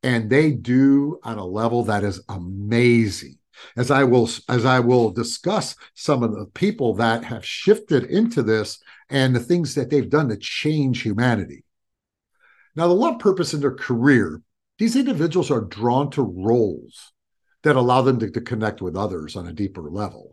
And 0.02 0.28
they 0.28 0.50
do 0.50 1.18
on 1.22 1.38
a 1.38 1.44
level 1.44 1.84
that 1.84 2.04
is 2.04 2.22
amazing 2.28 3.38
as 3.76 3.90
I 3.90 4.04
will 4.04 4.28
as 4.48 4.64
I 4.64 4.80
will 4.80 5.10
discuss 5.10 5.76
some 5.94 6.22
of 6.22 6.32
the 6.32 6.46
people 6.46 6.94
that 6.94 7.24
have 7.24 7.44
shifted 7.44 8.04
into 8.04 8.42
this 8.42 8.80
and 9.08 9.34
the 9.34 9.40
things 9.40 9.74
that 9.74 9.90
they've 9.90 10.08
done 10.08 10.28
to 10.28 10.36
change 10.36 11.02
humanity. 11.02 11.64
Now, 12.76 12.88
the 12.88 12.94
love 12.94 13.18
purpose 13.18 13.52
in 13.52 13.60
their 13.60 13.74
career, 13.74 14.42
these 14.78 14.96
individuals 14.96 15.50
are 15.50 15.60
drawn 15.60 16.10
to 16.12 16.22
roles 16.22 17.12
that 17.62 17.76
allow 17.76 18.02
them 18.02 18.18
to, 18.20 18.30
to 18.30 18.40
connect 18.40 18.80
with 18.80 18.96
others 18.96 19.36
on 19.36 19.46
a 19.46 19.52
deeper 19.52 19.90
level. 19.90 20.32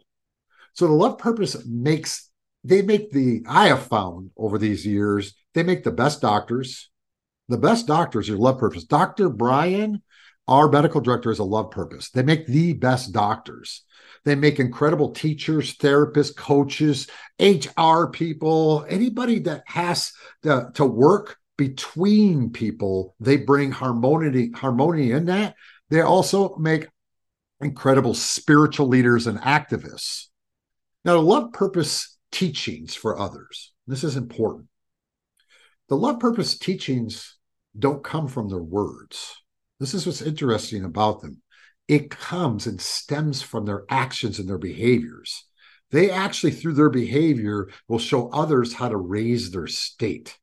So 0.74 0.88
the 0.88 0.94
love 0.94 1.18
purpose 1.18 1.58
makes 1.66 2.30
they 2.64 2.82
make 2.82 3.12
the 3.12 3.44
I 3.48 3.68
have 3.68 3.88
found 3.88 4.32
over 4.38 4.58
these 4.58 4.86
years, 4.86 5.34
they 5.54 5.64
make 5.64 5.84
the 5.84 5.92
best 5.92 6.22
doctors. 6.22 6.90
The 7.50 7.58
best 7.58 7.88
doctors 7.88 8.30
are 8.30 8.38
love 8.38 8.60
purpose. 8.60 8.84
Dr. 8.84 9.30
Brian 9.30 10.04
our 10.48 10.70
medical 10.70 11.02
director 11.02 11.32
is 11.32 11.40
a 11.40 11.44
love 11.44 11.72
purpose. 11.72 12.10
They 12.10 12.24
make 12.24 12.48
the 12.48 12.74
best 12.74 13.12
doctors. 13.12 13.84
They 14.24 14.36
make 14.36 14.60
incredible 14.60 15.12
teachers, 15.12 15.76
therapists, 15.78 16.36
coaches, 16.36 17.08
HR 17.40 18.08
people, 18.12 18.86
anybody 18.90 19.40
that 19.40 19.64
has 19.68 20.14
to, 20.44 20.70
to 20.76 20.86
work 20.86 21.38
between 21.58 22.52
people. 22.52 23.16
They 23.20 23.38
bring 23.38 23.72
harmony, 23.72 24.52
harmony 24.54 25.12
in 25.12 25.26
that. 25.26 25.56
They 25.90 26.02
also 26.02 26.56
make 26.58 26.88
incredible 27.60 28.14
spiritual 28.14 28.88
leaders 28.88 29.28
and 29.28 29.40
activists. 29.40 30.28
Now, 31.04 31.14
the 31.14 31.22
love 31.22 31.54
purpose 31.54 32.18
teachings 32.32 32.96
for 32.96 33.18
others. 33.18 33.74
This 33.86 34.04
is 34.04 34.18
important. 34.18 34.68
The 35.90 35.96
love 35.96 36.20
purpose 36.20 36.58
teachings 36.58 37.38
don't 37.78 38.04
come 38.04 38.28
from 38.28 38.50
their 38.50 38.62
words 38.62 39.36
this 39.80 39.94
is 39.94 40.06
what's 40.06 40.22
interesting 40.22 40.84
about 40.84 41.22
them. 41.22 41.42
It 41.88 42.10
comes 42.10 42.68
and 42.68 42.82
stems 42.82 43.42
from 43.42 43.66
their 43.66 43.84
actions 43.90 44.40
and 44.40 44.50
their 44.50 44.58
behaviors. 44.58 45.46
They 45.92 46.10
actually, 46.10 46.52
through 46.52 46.74
their 46.74 46.90
behavior, 46.90 47.70
will 47.88 48.00
show 48.00 48.30
others 48.30 48.74
how 48.74 48.90
to 48.90 48.98
raise 48.98 49.52
their 49.52 49.68
state. 49.68 50.38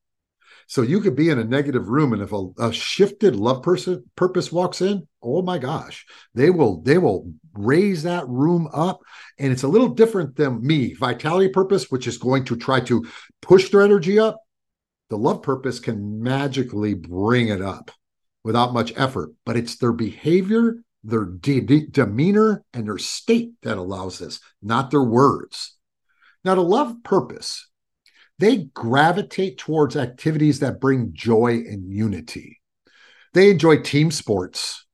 So 0.67 0.81
you 0.81 1.01
could 1.01 1.15
be 1.15 1.29
in 1.29 1.39
a 1.39 1.45
negative 1.45 1.89
room, 1.89 2.15
and 2.15 2.23
if 2.23 2.33
a, 2.33 2.47
a, 2.59 2.73
shifted 2.73 3.37
love 3.37 3.63
person 3.63 4.05
purpose 4.17 4.51
walks 4.51 4.81
in, 4.81 5.07
oh 5.23 5.43
my 5.43 5.59
gosh, 5.59 6.07
they 6.35 6.49
will 6.49 6.81
they 6.81 6.97
will 6.97 7.31
raise 7.53 8.05
that 8.05 8.27
room 8.29 8.69
up, 8.73 9.01
and 9.39 9.53
it's 9.53 9.65
a 9.65 9.69
little 9.69 9.89
different 9.89 10.37
than 10.37 10.67
me, 10.67 10.95
vitality 10.95 11.51
purpose, 11.51 11.91
which 11.91 12.07
is 12.07 12.17
going 12.17 12.45
to 12.47 12.57
try 12.57 12.81
to 12.81 13.07
push 13.43 13.69
their 13.69 13.83
energy 13.83 14.19
up. 14.19 14.41
The 15.11 15.19
love 15.19 15.43
purpose 15.43 15.81
can 15.81 16.23
magically 16.23 16.95
bring 16.95 17.49
it 17.49 17.61
up 17.61 17.91
without 18.45 18.75
much 18.75 18.93
effort, 18.97 19.33
but 19.45 19.57
it's 19.57 19.77
their 19.77 19.93
behavior, 19.93 20.77
their 21.03 21.25
de- 21.25 21.61
de- 21.61 21.87
demeanor, 21.87 22.63
and 22.73 22.87
their 22.87 22.99
state 22.99 23.53
that 23.63 23.79
allows 23.79 24.19
this, 24.19 24.41
not 24.63 24.91
their 24.91 25.03
words. 25.03 25.77
Now, 26.45 26.55
to 26.55 26.61
love 26.61 27.03
purpose, 27.03 27.69
they 28.39 28.69
gravitate 28.75 29.59
towards 29.59 29.97
activities 29.97 30.61
that 30.61 30.81
bring 30.81 31.11
joy 31.13 31.55
and 31.67 31.91
unity. 31.91 32.61
They 33.33 33.51
enjoy 33.51 33.79
team 33.79 34.11
sports. 34.11 34.85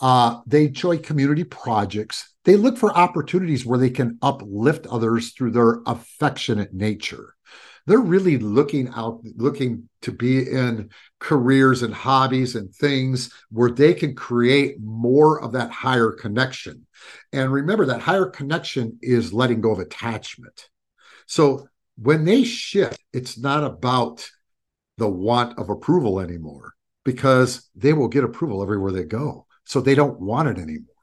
Uh, 0.00 0.40
they 0.46 0.66
enjoy 0.66 0.98
community 0.98 1.44
projects. 1.44 2.34
They 2.44 2.56
look 2.56 2.78
for 2.78 2.96
opportunities 2.96 3.64
where 3.64 3.78
they 3.78 3.90
can 3.90 4.18
uplift 4.22 4.86
others 4.86 5.32
through 5.32 5.52
their 5.52 5.80
affectionate 5.86 6.72
nature 6.72 7.33
they're 7.86 7.98
really 7.98 8.38
looking 8.38 8.88
out, 8.88 9.20
looking 9.36 9.88
to 10.02 10.12
be 10.12 10.38
in 10.50 10.90
careers 11.18 11.82
and 11.82 11.92
hobbies 11.92 12.54
and 12.54 12.74
things 12.74 13.32
where 13.50 13.70
they 13.70 13.92
can 13.92 14.14
create 14.14 14.80
more 14.80 15.42
of 15.42 15.52
that 15.52 15.70
higher 15.70 16.10
connection. 16.10 16.86
And 17.32 17.52
remember, 17.52 17.86
that 17.86 18.00
higher 18.00 18.26
connection 18.26 18.98
is 19.02 19.32
letting 19.32 19.60
go 19.60 19.72
of 19.72 19.78
attachment. 19.80 20.68
So 21.26 21.68
when 21.96 22.24
they 22.24 22.44
shift, 22.44 23.02
it's 23.12 23.38
not 23.38 23.64
about 23.64 24.28
the 24.96 25.08
want 25.08 25.58
of 25.58 25.68
approval 25.68 26.20
anymore 26.20 26.72
because 27.04 27.68
they 27.74 27.92
will 27.92 28.08
get 28.08 28.24
approval 28.24 28.62
everywhere 28.62 28.92
they 28.92 29.04
go. 29.04 29.46
So 29.64 29.80
they 29.80 29.94
don't 29.94 30.20
want 30.20 30.48
it 30.48 30.58
anymore. 30.58 30.94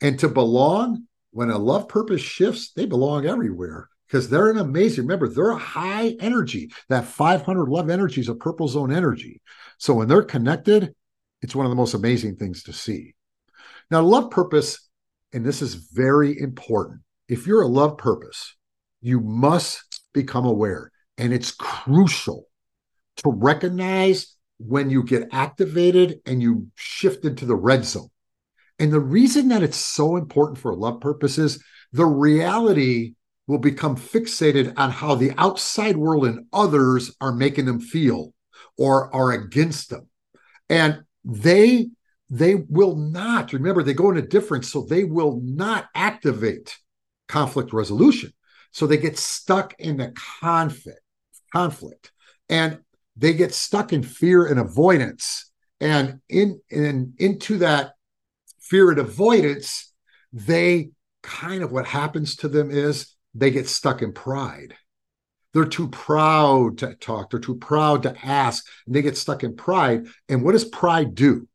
And 0.00 0.18
to 0.20 0.28
belong, 0.28 1.06
when 1.32 1.50
a 1.50 1.58
love 1.58 1.88
purpose 1.88 2.20
shifts, 2.20 2.72
they 2.72 2.86
belong 2.86 3.26
everywhere 3.26 3.88
because 4.10 4.28
they're 4.28 4.50
an 4.50 4.58
amazing. 4.58 5.04
Remember, 5.04 5.28
they're 5.28 5.50
a 5.50 5.58
high 5.58 6.16
energy. 6.18 6.72
That 6.88 7.04
500 7.04 7.68
love 7.68 7.90
energy 7.90 8.20
is 8.20 8.28
a 8.28 8.34
purple 8.34 8.66
zone 8.66 8.92
energy. 8.92 9.40
So 9.78 9.94
when 9.94 10.08
they're 10.08 10.22
connected, 10.22 10.94
it's 11.42 11.54
one 11.54 11.64
of 11.64 11.70
the 11.70 11.76
most 11.76 11.94
amazing 11.94 12.36
things 12.36 12.64
to 12.64 12.72
see. 12.72 13.14
Now, 13.88 14.02
love 14.02 14.30
purpose, 14.30 14.88
and 15.32 15.46
this 15.46 15.62
is 15.62 15.74
very 15.74 16.38
important. 16.38 17.02
If 17.28 17.46
you're 17.46 17.62
a 17.62 17.68
love 17.68 17.98
purpose, 17.98 18.56
you 19.00 19.20
must 19.20 20.02
become 20.12 20.44
aware, 20.44 20.90
and 21.16 21.32
it's 21.32 21.52
crucial 21.52 22.46
to 23.18 23.30
recognize 23.30 24.34
when 24.58 24.90
you 24.90 25.04
get 25.04 25.28
activated 25.32 26.20
and 26.26 26.42
you 26.42 26.66
shift 26.74 27.24
into 27.24 27.46
the 27.46 27.56
red 27.56 27.84
zone. 27.84 28.10
And 28.80 28.92
the 28.92 29.00
reason 29.00 29.48
that 29.48 29.62
it's 29.62 29.76
so 29.76 30.16
important 30.16 30.58
for 30.58 30.74
love 30.74 31.00
purposes, 31.00 31.62
the 31.92 32.06
reality 32.06 33.14
will 33.50 33.58
become 33.58 33.96
fixated 33.96 34.72
on 34.76 34.90
how 34.90 35.14
the 35.14 35.32
outside 35.36 35.96
world 35.96 36.24
and 36.24 36.46
others 36.52 37.14
are 37.20 37.32
making 37.32 37.66
them 37.66 37.80
feel 37.80 38.32
or 38.78 39.14
are 39.14 39.32
against 39.32 39.90
them. 39.90 40.08
And 40.68 41.02
they 41.24 41.90
they 42.32 42.54
will 42.54 42.94
not 42.94 43.52
remember 43.52 43.82
they 43.82 43.92
go 43.92 44.10
into 44.10 44.22
difference 44.22 44.70
so 44.70 44.82
they 44.82 45.02
will 45.02 45.40
not 45.42 45.88
activate 45.96 46.78
conflict 47.26 47.72
resolution. 47.72 48.32
So 48.70 48.86
they 48.86 48.98
get 48.98 49.18
stuck 49.18 49.74
in 49.80 49.96
the 49.96 50.12
conflict 50.40 51.00
conflict. 51.52 52.12
And 52.48 52.78
they 53.16 53.32
get 53.32 53.52
stuck 53.52 53.92
in 53.92 54.04
fear 54.04 54.46
and 54.46 54.60
avoidance. 54.60 55.50
And 55.80 56.20
in, 56.28 56.60
in 56.70 57.14
into 57.18 57.58
that 57.58 57.94
fear 58.60 58.90
and 58.90 59.00
avoidance, 59.00 59.92
they 60.32 60.90
kind 61.22 61.64
of 61.64 61.72
what 61.72 61.86
happens 61.86 62.36
to 62.36 62.48
them 62.48 62.70
is 62.70 63.14
they 63.34 63.50
get 63.50 63.68
stuck 63.68 64.02
in 64.02 64.12
pride. 64.12 64.74
They're 65.52 65.64
too 65.64 65.88
proud 65.88 66.78
to 66.78 66.94
talk, 66.94 67.30
they're 67.30 67.40
too 67.40 67.56
proud 67.56 68.04
to 68.04 68.14
ask, 68.24 68.64
and 68.86 68.94
they 68.94 69.02
get 69.02 69.16
stuck 69.16 69.42
in 69.42 69.56
pride. 69.56 70.06
And 70.28 70.42
what 70.42 70.52
does 70.52 70.64
pride 70.64 71.14
do? 71.14 71.48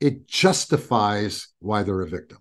It 0.00 0.26
justifies 0.26 1.48
why 1.60 1.82
they're 1.82 2.00
a 2.00 2.08
victim. 2.08 2.38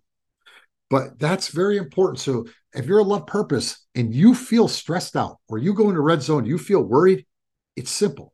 But 0.89 1.19
that's 1.19 1.49
very 1.49 1.77
important. 1.77 2.19
So 2.19 2.45
if 2.73 2.85
you're 2.85 2.99
a 2.99 3.03
love 3.03 3.27
purpose 3.27 3.85
and 3.95 4.13
you 4.13 4.35
feel 4.35 4.67
stressed 4.67 5.15
out 5.15 5.37
or 5.47 5.57
you 5.57 5.73
go 5.73 5.89
into 5.89 6.01
red 6.01 6.21
zone, 6.21 6.45
you 6.45 6.57
feel 6.57 6.81
worried, 6.81 7.25
it's 7.75 7.91
simple. 7.91 8.33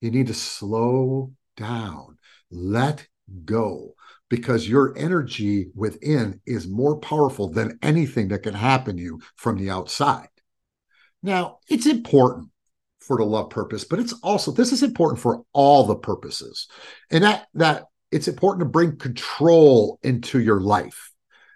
You 0.00 0.10
need 0.10 0.26
to 0.28 0.34
slow 0.34 1.32
down, 1.56 2.18
let 2.50 3.06
go, 3.44 3.94
because 4.32 4.66
your 4.66 4.96
energy 4.96 5.68
within 5.74 6.40
is 6.46 6.66
more 6.66 6.96
powerful 6.96 7.50
than 7.50 7.78
anything 7.82 8.28
that 8.28 8.42
can 8.42 8.54
happen 8.54 8.96
to 8.96 9.02
you 9.02 9.20
from 9.36 9.58
the 9.58 9.68
outside. 9.68 10.30
Now, 11.22 11.58
it's 11.68 11.84
important 11.84 12.48
for 13.02 13.18
the 13.18 13.24
love 13.24 13.50
purpose, 13.50 13.84
but 13.84 13.98
it's 13.98 14.14
also 14.22 14.50
this 14.50 14.72
is 14.72 14.82
important 14.82 15.20
for 15.20 15.42
all 15.52 15.84
the 15.84 15.96
purposes. 15.96 16.66
And 17.10 17.24
that 17.24 17.48
that 17.52 17.84
it's 18.10 18.26
important 18.26 18.60
to 18.60 18.70
bring 18.70 18.96
control 18.96 19.98
into 20.02 20.40
your 20.40 20.62
life. 20.62 21.12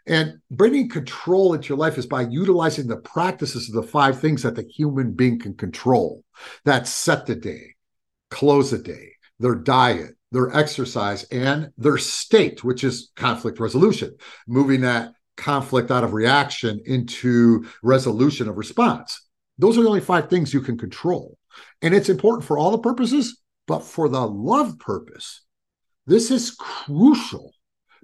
And 0.07 0.35
bringing 0.51 0.91
control 0.91 1.55
into 1.55 1.71
your 1.71 1.79
life 1.79 1.97
is 1.97 2.05
by 2.05 2.27
utilizing 2.29 2.89
the 2.89 2.99
practices 2.99 3.71
of 3.71 3.75
the 3.75 3.91
five 3.91 4.21
things 4.21 4.43
that 4.43 4.55
the 4.55 4.69
human 4.69 5.13
being 5.13 5.39
can 5.39 5.55
control. 5.55 6.25
That 6.67 6.87
set 6.87 7.25
the 7.25 7.37
day, 7.37 7.77
close 8.31 8.71
the 8.71 8.79
day, 8.79 9.13
their 9.39 9.55
diet, 9.55 10.16
their 10.33 10.55
exercise, 10.57 11.25
and 11.25 11.71
their 11.79 11.99
state, 11.99 12.65
which 12.65 12.85
is 12.85 13.11
conflict 13.17 13.61
resolution, 13.61 14.17
moving 14.47 14.81
that 14.81 15.13
conflict 15.37 15.91
out 15.91 16.05
of 16.05 16.15
reaction 16.15 16.81
into 16.87 17.67
resolution 17.83 18.49
of 18.49 18.57
response. 18.57 19.23
Those 19.59 19.79
are 19.79 19.83
the 19.83 19.89
only 19.89 20.01
five 20.01 20.29
things 20.29 20.53
you 20.53 20.61
can 20.61 20.79
control. 20.79 21.39
And 21.83 21.95
it's 21.95 22.09
important 22.09 22.45
for 22.45 22.59
all 22.59 22.71
the 22.71 22.79
purposes, 22.79 23.41
but 23.67 23.81
for 23.81 24.09
the 24.09 24.27
love 24.27 24.79
purpose, 24.79 25.43
this 26.07 26.31
is 26.31 26.51
crucial 26.51 27.53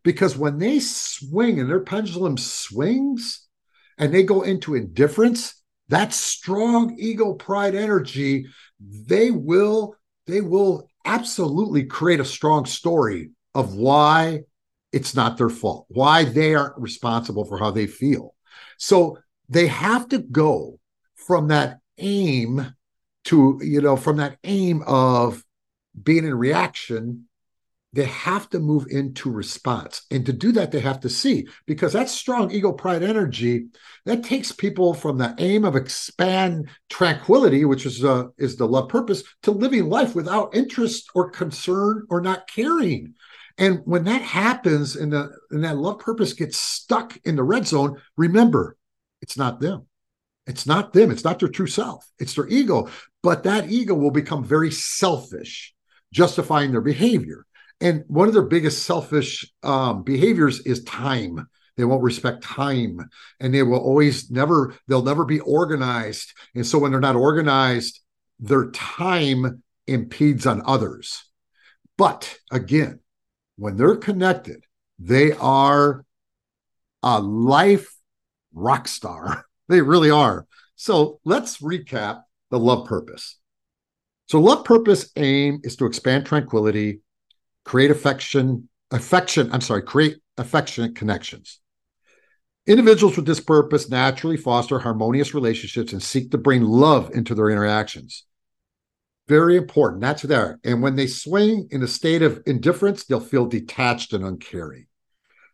because 0.02 0.36
when 0.36 0.58
they 0.58 0.80
swing 0.80 1.60
and 1.60 1.68
their 1.68 1.80
pendulum 1.80 2.36
swings 2.36 3.46
and 3.98 4.12
they 4.12 4.22
go 4.22 4.42
into 4.42 4.74
indifference, 4.74 5.62
that 5.88 6.12
strong 6.12 6.96
ego 6.98 7.34
pride 7.34 7.74
energy, 7.74 8.46
they 8.80 9.30
will 9.30 9.94
they 10.26 10.40
will 10.40 10.88
absolutely 11.04 11.84
create 11.84 12.20
a 12.20 12.24
strong 12.24 12.64
story 12.64 13.30
of 13.54 13.74
why 13.74 14.40
it's 14.92 15.14
not 15.14 15.36
their 15.36 15.48
fault, 15.48 15.86
why 15.88 16.24
they 16.24 16.54
aren't 16.54 16.78
responsible 16.78 17.44
for 17.44 17.58
how 17.58 17.70
they 17.70 17.86
feel. 17.86 18.34
So 18.78 19.18
they 19.48 19.66
have 19.66 20.08
to 20.08 20.18
go 20.18 20.78
from 21.14 21.48
that 21.48 21.78
aim 21.98 22.74
to, 23.24 23.60
you 23.62 23.80
know, 23.80 23.96
from 23.96 24.16
that 24.16 24.38
aim 24.44 24.82
of 24.86 25.44
being 26.00 26.24
in 26.24 26.34
reaction 26.34 27.28
they 27.92 28.06
have 28.06 28.48
to 28.50 28.58
move 28.58 28.86
into 28.88 29.30
response. 29.30 30.06
And 30.10 30.24
to 30.24 30.32
do 30.32 30.52
that, 30.52 30.72
they 30.72 30.80
have 30.80 31.00
to 31.00 31.10
see 31.10 31.46
because 31.66 31.92
that 31.92 32.08
strong 32.08 32.50
ego 32.50 32.72
pride 32.72 33.02
energy 33.02 33.66
that 34.06 34.24
takes 34.24 34.50
people 34.50 34.94
from 34.94 35.18
the 35.18 35.34
aim 35.38 35.64
of 35.64 35.76
expand 35.76 36.68
tranquility, 36.88 37.64
which 37.64 37.84
is 37.84 38.02
uh, 38.02 38.24
is 38.38 38.56
the 38.56 38.66
love 38.66 38.88
purpose, 38.88 39.22
to 39.42 39.50
living 39.50 39.88
life 39.88 40.14
without 40.14 40.56
interest 40.56 41.10
or 41.14 41.30
concern 41.30 42.06
or 42.08 42.20
not 42.20 42.48
caring. 42.48 43.14
And 43.58 43.80
when 43.84 44.04
that 44.04 44.22
happens 44.22 44.96
and, 44.96 45.12
the, 45.12 45.30
and 45.50 45.62
that 45.64 45.76
love 45.76 45.98
purpose 45.98 46.32
gets 46.32 46.56
stuck 46.56 47.18
in 47.24 47.36
the 47.36 47.42
red 47.42 47.66
zone, 47.66 48.00
remember, 48.16 48.76
it's 49.20 49.36
not 49.36 49.60
them. 49.60 49.86
It's 50.46 50.66
not 50.66 50.92
them. 50.92 51.10
It's 51.10 51.24
not 51.24 51.38
their 51.38 51.48
true 51.48 51.66
self. 51.66 52.10
It's 52.18 52.34
their 52.34 52.48
ego. 52.48 52.88
But 53.22 53.44
that 53.44 53.70
ego 53.70 53.94
will 53.94 54.10
become 54.10 54.42
very 54.42 54.72
selfish, 54.72 55.74
justifying 56.12 56.72
their 56.72 56.80
behavior. 56.80 57.44
And 57.82 58.04
one 58.06 58.28
of 58.28 58.34
their 58.34 58.42
biggest 58.42 58.84
selfish 58.84 59.44
um, 59.64 60.04
behaviors 60.04 60.60
is 60.60 60.84
time. 60.84 61.48
They 61.76 61.84
won't 61.84 62.04
respect 62.04 62.44
time 62.44 63.08
and 63.40 63.52
they 63.52 63.64
will 63.64 63.80
always 63.80 64.30
never, 64.30 64.74
they'll 64.86 65.02
never 65.02 65.24
be 65.24 65.40
organized. 65.40 66.32
And 66.54 66.64
so 66.64 66.78
when 66.78 66.92
they're 66.92 67.00
not 67.00 67.16
organized, 67.16 68.00
their 68.38 68.70
time 68.70 69.64
impedes 69.88 70.46
on 70.46 70.62
others. 70.64 71.24
But 71.98 72.38
again, 72.52 73.00
when 73.56 73.76
they're 73.76 73.96
connected, 73.96 74.64
they 75.00 75.32
are 75.32 76.04
a 77.02 77.20
life 77.20 77.92
rock 78.54 78.88
star. 78.88 79.44
They 79.68 79.80
really 79.80 80.10
are. 80.10 80.46
So 80.74 81.20
let's 81.24 81.58
recap 81.58 82.24
the 82.50 82.58
love 82.58 82.86
purpose. 82.86 83.38
So, 84.26 84.40
love 84.40 84.64
purpose 84.64 85.10
aim 85.16 85.60
is 85.62 85.76
to 85.76 85.86
expand 85.86 86.26
tranquility, 86.26 87.00
create 87.64 87.90
affection, 87.90 88.68
affection, 88.90 89.50
I'm 89.52 89.60
sorry, 89.60 89.82
create 89.82 90.18
affectionate 90.36 90.96
connections. 90.96 91.60
Individuals 92.66 93.16
with 93.16 93.26
this 93.26 93.40
purpose 93.40 93.90
naturally 93.90 94.36
foster 94.36 94.78
harmonious 94.78 95.34
relationships 95.34 95.92
and 95.92 96.02
seek 96.02 96.30
to 96.30 96.38
bring 96.38 96.62
love 96.62 97.10
into 97.12 97.34
their 97.34 97.50
interactions. 97.50 98.24
Very 99.28 99.56
important. 99.56 100.00
That's 100.00 100.22
there. 100.22 100.60
And 100.64 100.82
when 100.82 100.96
they 100.96 101.06
swing 101.06 101.68
in 101.70 101.82
a 101.82 101.88
state 101.88 102.22
of 102.22 102.42
indifference, 102.46 103.04
they'll 103.04 103.20
feel 103.20 103.46
detached 103.46 104.12
and 104.12 104.24
uncaring. 104.24 104.86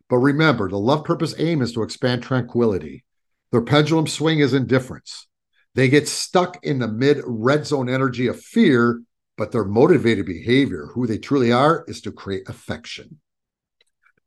But 0.09 0.17
remember, 0.17 0.69
the 0.69 0.77
love 0.77 1.03
purpose 1.03 1.35
aim 1.37 1.61
is 1.61 1.73
to 1.73 1.83
expand 1.83 2.23
tranquility. 2.23 3.05
Their 3.51 3.61
pendulum 3.61 4.07
swing 4.07 4.39
is 4.39 4.53
indifference. 4.53 5.27
They 5.75 5.87
get 5.87 6.07
stuck 6.07 6.63
in 6.63 6.79
the 6.79 6.87
mid 6.87 7.21
red 7.25 7.65
zone 7.65 7.89
energy 7.89 8.27
of 8.27 8.39
fear 8.39 9.01
but 9.39 9.53
their 9.53 9.63
motivated 9.63 10.25
behavior, 10.25 10.89
who 10.93 11.07
they 11.07 11.17
truly 11.17 11.49
are, 11.49 11.85
is 11.87 12.01
to 12.01 12.11
create 12.11 12.49
affection. 12.49 13.21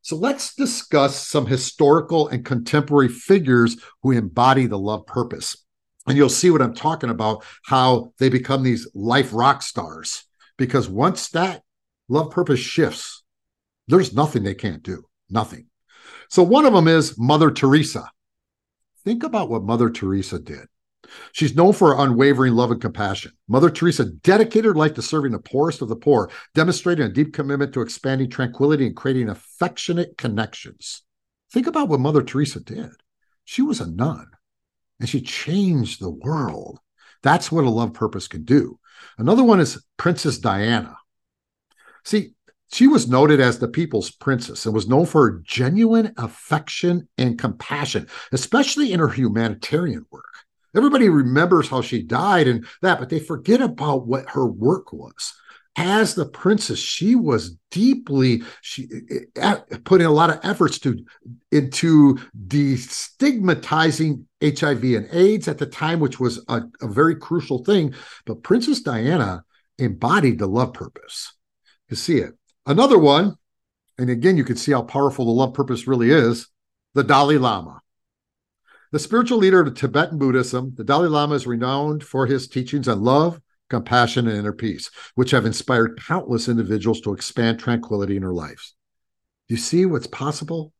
So 0.01 0.17
let's 0.17 0.55
discuss 0.55 1.29
some 1.29 1.45
historical 1.45 2.29
and 2.29 2.47
contemporary 2.47 3.09
figures 3.09 3.77
who 4.03 4.13
embody 4.13 4.67
the 4.67 4.79
love 4.79 5.05
purpose. 5.05 5.55
And 6.07 6.17
you'll 6.17 6.31
see 6.31 6.51
what 6.51 6.63
I'm 6.63 6.75
talking 6.75 7.11
about, 7.11 7.45
how 7.67 8.15
they 8.19 8.31
become 8.31 8.63
these 8.63 8.91
life 8.95 9.35
rock 9.35 9.61
stars. 9.61 10.25
Because 10.57 10.89
once 10.89 11.29
that 11.29 11.63
love 12.09 12.31
purpose 12.31 12.61
shifts, 12.61 13.23
there's 13.89 14.15
nothing 14.15 14.45
they 14.45 14.55
can't 14.55 14.83
do. 14.83 15.05
Nothing. 15.29 15.67
So 16.31 16.43
one 16.43 16.65
of 16.65 16.73
them 16.73 16.89
is 16.89 17.19
Mother 17.19 17.51
Teresa. 17.51 18.11
Think 19.05 19.25
about 19.25 19.51
what 19.51 19.63
Mother 19.63 19.91
Teresa 19.91 20.39
did. 20.39 20.69
She's 21.33 21.55
known 21.55 21.73
for 21.73 21.95
her 21.95 22.05
unwavering 22.05 22.55
love 22.55 22.71
and 22.71 22.81
compassion. 22.81 23.33
Mother 23.49 23.71
Teresa 23.71 24.05
dedicated 24.05 24.67
her 24.67 24.75
life 24.75 24.95
to 24.95 25.03
serving 25.03 25.33
the 25.33 25.39
poorest 25.39 25.83
of 25.83 25.89
the 25.89 25.97
poor, 25.97 26.31
demonstrating 26.55 27.05
a 27.05 27.09
deep 27.09 27.33
commitment 27.33 27.73
to 27.75 27.81
expanding 27.81 28.31
tranquility 28.31 28.87
and 28.87 28.97
creating 28.97 29.29
affectionate 29.29 30.17
connections. 30.17 31.03
Think 31.51 31.67
about 31.67 31.89
what 31.89 32.01
Mother 32.01 32.23
Teresa 32.23 32.61
did. 32.61 32.91
She 33.45 33.63
was 33.63 33.81
a 33.81 33.91
nun 33.91 34.27
and 35.01 35.09
she 35.09 35.21
changed 35.21 36.01
the 36.01 36.11
world. 36.11 36.79
That's 37.23 37.53
what 37.53 37.65
a 37.65 37.71
love 37.71 37.93
purpose 37.93 38.29
can 38.29 38.45
do. 38.45 38.79
Another 39.19 39.45
one 39.45 39.61
is 39.61 39.83
Princess 39.97 40.39
Diana. 40.39 40.97
See, 42.05 42.35
she 42.73 42.87
was 42.87 43.09
noted 43.09 43.39
as 43.39 43.59
the 43.59 43.69
people's 43.69 44.11
princess 44.11 44.65
and 44.65 44.75
was 44.75 44.89
known 44.89 45.05
for 45.05 45.31
her 45.31 45.43
genuine 45.45 46.15
affection 46.17 47.09
and 47.19 47.39
compassion, 47.39 48.09
especially 48.33 48.93
in 48.93 49.01
her 49.01 49.09
humanitarian 49.09 50.07
work. 50.11 50.25
Everybody 50.75 51.09
remembers 51.09 51.69
how 51.69 51.83
she 51.83 52.03
died 52.03 52.49
and 52.49 52.67
that, 52.81 52.99
but 52.99 53.09
they 53.09 53.21
forget 53.21 53.61
about 53.61 54.07
what 54.07 54.31
her 54.31 54.47
work 54.47 54.93
was. 54.93 55.35
As 55.75 56.15
the 56.15 56.27
princess, 56.27 56.79
she 56.79 57.15
was 57.15 57.57
deeply 57.71 58.43
she 58.61 58.89
put 59.85 60.03
in 60.03 60.07
a 60.07 60.11
lot 60.11 60.29
of 60.29 60.39
efforts 60.43 60.79
to 60.81 61.03
into 61.51 62.19
destigmatizing 62.47 64.25
HIV 64.43 64.85
and 64.85 65.09
AIDS 65.13 65.49
at 65.49 65.57
the 65.57 65.67
time, 65.67 65.99
which 65.99 66.21
was 66.21 66.45
a, 66.49 66.63
a 66.83 66.89
very 66.89 67.17
crucial 67.17 67.65
thing. 67.65 67.95
But 68.27 68.43
Princess 68.43 68.81
Diana 68.81 69.45
embodied 69.79 70.39
the 70.39 70.47
love 70.47 70.75
purpose. 70.75 71.33
You 71.89 71.97
see 71.97 72.19
it. 72.19 72.35
Another 72.67 72.99
one, 72.99 73.37
and 73.99 74.11
again, 74.11 74.37
you 74.37 74.45
can 74.45 74.57
see 74.57 74.73
how 74.73 74.83
powerful 74.83 75.25
the 75.25 75.33
love 75.33 75.55
purpose 75.55 75.87
really 75.87 76.11
is. 76.11 76.49
The 76.95 77.03
Dalai 77.03 77.39
Lama. 77.39 77.81
The 78.93 78.99
spiritual 78.99 79.39
leader 79.39 79.59
of 79.59 79.73
Tibetan 79.73 80.19
Buddhism, 80.19 80.75
the 80.77 80.85
Dalai 80.85 81.09
Lama 81.09 81.35
is 81.35 81.47
renowned 81.47 82.05
for 82.05 82.27
his 82.27 82.47
teachings 82.47 82.89
on 82.89 83.03
love, 83.03 83.41
compassion, 83.71 84.29
and 84.29 84.37
inner 84.37 84.53
peace, 84.53 84.91
which 85.15 85.31
have 85.31 85.47
inspired 85.47 85.99
countless 86.07 86.47
individuals 86.47 87.01
to 87.01 87.15
expand 87.15 87.59
tranquility 87.59 88.17
in 88.17 88.23
their 88.23 88.35
lives. 88.35 88.75
Do 89.49 89.55
you 89.55 89.59
see 89.59 89.87
what's 89.87 90.07
possible? 90.07 90.75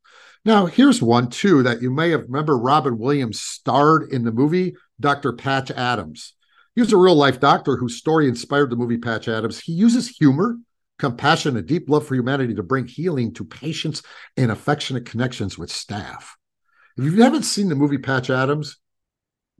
Now, 0.45 0.67
here's 0.67 1.01
one 1.01 1.31
too 1.31 1.63
that 1.63 1.81
you 1.81 1.89
may 1.89 2.11
have 2.11 2.25
remember 2.25 2.55
Robin 2.55 2.99
Williams 2.99 3.41
starred 3.41 4.11
in 4.11 4.23
the 4.23 4.31
movie 4.31 4.75
Dr. 4.99 5.33
Patch 5.33 5.71
Adams. 5.71 6.33
He 6.75 6.81
was 6.81 6.93
a 6.93 6.97
real 6.97 7.15
life 7.15 7.39
doctor 7.39 7.77
whose 7.77 7.97
story 7.97 8.27
inspired 8.27 8.69
the 8.69 8.75
movie 8.75 8.99
Patch 8.99 9.27
Adams. 9.27 9.59
He 9.59 9.73
uses 9.73 10.07
humor, 10.07 10.59
compassion, 10.99 11.57
and 11.57 11.65
deep 11.65 11.89
love 11.89 12.05
for 12.05 12.13
humanity 12.13 12.53
to 12.53 12.63
bring 12.63 12.85
healing 12.85 13.33
to 13.33 13.43
patients 13.43 14.03
and 14.37 14.51
affectionate 14.51 15.07
connections 15.07 15.57
with 15.57 15.71
staff. 15.71 16.37
If 16.97 17.05
you 17.05 17.23
haven't 17.23 17.43
seen 17.43 17.69
the 17.69 17.75
movie 17.75 17.97
Patch 17.97 18.29
Adams, 18.29 18.77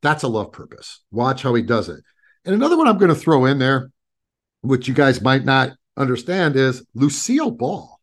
that's 0.01 0.23
a 0.23 0.27
love 0.27 0.51
purpose. 0.51 1.01
Watch 1.11 1.41
how 1.41 1.53
he 1.53 1.61
does 1.61 1.89
it. 1.89 2.03
And 2.45 2.53
another 2.53 2.77
one 2.77 2.87
I'm 2.87 2.97
going 2.97 3.13
to 3.13 3.15
throw 3.15 3.45
in 3.45 3.57
there, 3.57 3.91
which 4.61 4.87
you 4.87 4.93
guys 4.93 5.21
might 5.21 5.45
not 5.45 5.71
understand, 5.97 6.55
is 6.55 6.85
Lucille 6.93 7.51
Ball. 7.51 7.99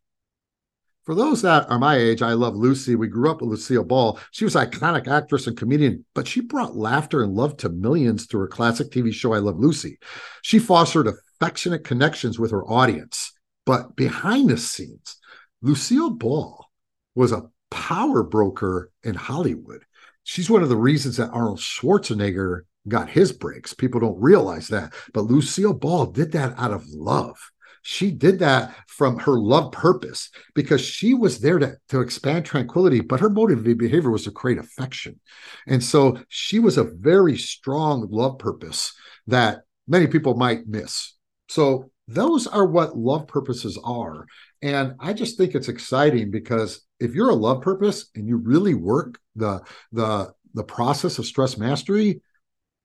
For 1.04 1.14
those 1.14 1.42
that 1.42 1.70
are 1.70 1.78
my 1.78 1.96
age, 1.96 2.22
I 2.22 2.34
love 2.34 2.54
Lucy. 2.54 2.94
We 2.94 3.08
grew 3.08 3.30
up 3.30 3.40
with 3.40 3.50
Lucille 3.50 3.84
Ball. 3.84 4.18
She 4.30 4.44
was 4.44 4.54
an 4.54 4.70
iconic 4.70 5.08
actress 5.08 5.46
and 5.46 5.56
comedian, 5.56 6.04
but 6.14 6.28
she 6.28 6.40
brought 6.40 6.76
laughter 6.76 7.22
and 7.22 7.34
love 7.34 7.56
to 7.58 7.68
millions 7.68 8.26
through 8.26 8.40
her 8.40 8.48
classic 8.48 8.90
TV 8.90 9.12
show, 9.12 9.32
I 9.32 9.38
Love 9.38 9.58
Lucy. 9.58 9.98
She 10.42 10.58
fostered 10.58 11.08
affectionate 11.08 11.84
connections 11.84 12.38
with 12.38 12.50
her 12.50 12.64
audience. 12.64 13.32
But 13.66 13.96
behind 13.96 14.50
the 14.50 14.56
scenes, 14.56 15.16
Lucille 15.62 16.10
Ball 16.10 16.66
was 17.14 17.32
a 17.32 17.48
power 17.70 18.22
broker 18.22 18.90
in 19.02 19.14
Hollywood. 19.14 19.84
She's 20.24 20.50
one 20.50 20.62
of 20.62 20.68
the 20.68 20.76
reasons 20.76 21.16
that 21.16 21.30
Arnold 21.30 21.58
Schwarzenegger 21.58 22.62
got 22.88 23.10
his 23.10 23.32
breaks. 23.32 23.74
People 23.74 24.00
don't 24.00 24.20
realize 24.20 24.68
that. 24.68 24.92
But 25.12 25.24
Lucille 25.24 25.74
Ball 25.74 26.06
did 26.06 26.32
that 26.32 26.58
out 26.58 26.72
of 26.72 26.88
love. 26.88 27.36
She 27.82 28.10
did 28.10 28.40
that 28.40 28.76
from 28.86 29.18
her 29.20 29.38
love 29.38 29.72
purpose 29.72 30.30
because 30.54 30.80
she 30.82 31.14
was 31.14 31.40
there 31.40 31.58
to, 31.58 31.76
to 31.88 32.00
expand 32.00 32.44
tranquility, 32.44 33.00
but 33.00 33.20
her 33.20 33.30
motivated 33.30 33.78
behavior 33.78 34.10
was 34.10 34.24
to 34.24 34.30
create 34.30 34.58
affection. 34.58 35.18
And 35.66 35.82
so 35.82 36.18
she 36.28 36.58
was 36.58 36.76
a 36.76 36.84
very 36.84 37.38
strong 37.38 38.06
love 38.10 38.38
purpose 38.38 38.92
that 39.28 39.62
many 39.88 40.06
people 40.06 40.34
might 40.36 40.68
miss. 40.68 41.14
So 41.48 41.90
those 42.06 42.46
are 42.46 42.66
what 42.66 42.98
love 42.98 43.26
purposes 43.28 43.78
are. 43.82 44.26
And 44.62 44.94
I 45.00 45.12
just 45.12 45.38
think 45.38 45.54
it's 45.54 45.68
exciting 45.68 46.30
because 46.30 46.86
if 46.98 47.14
you're 47.14 47.30
a 47.30 47.34
love 47.34 47.62
purpose 47.62 48.10
and 48.14 48.28
you 48.28 48.36
really 48.36 48.74
work 48.74 49.18
the 49.36 49.62
the 49.92 50.32
the 50.54 50.64
process 50.64 51.18
of 51.18 51.26
stress 51.26 51.56
mastery, 51.56 52.20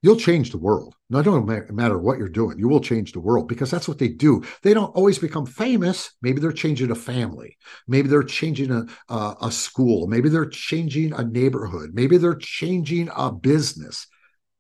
you'll 0.02 0.16
change 0.16 0.52
the 0.52 0.58
world. 0.58 0.96
No, 1.10 1.20
it 1.20 1.24
don't 1.24 1.74
matter 1.74 1.98
what 1.98 2.18
you're 2.18 2.30
doing, 2.30 2.60
you 2.60 2.68
will 2.68 2.80
change 2.80 3.12
the 3.12 3.20
world 3.20 3.48
because 3.48 3.72
that's 3.72 3.88
what 3.88 3.98
they 3.98 4.08
do. 4.08 4.44
They 4.62 4.74
don't 4.74 4.96
always 4.96 5.20
become 5.20 5.46
famous. 5.46 6.12
Maybe 6.22 6.40
they're 6.40 6.52
changing 6.52 6.92
a 6.92 6.96
family. 6.96 7.58
Maybe 7.88 8.08
they're 8.08 8.24
changing 8.24 8.72
a, 8.72 8.86
a, 9.10 9.36
a 9.42 9.52
school. 9.52 10.08
Maybe 10.08 10.30
they're 10.30 10.46
changing 10.46 11.14
a 11.14 11.24
neighborhood. 11.24 11.92
Maybe 11.94 12.18
they're 12.18 12.36
changing 12.36 13.10
a 13.16 13.32
business, 13.32 14.08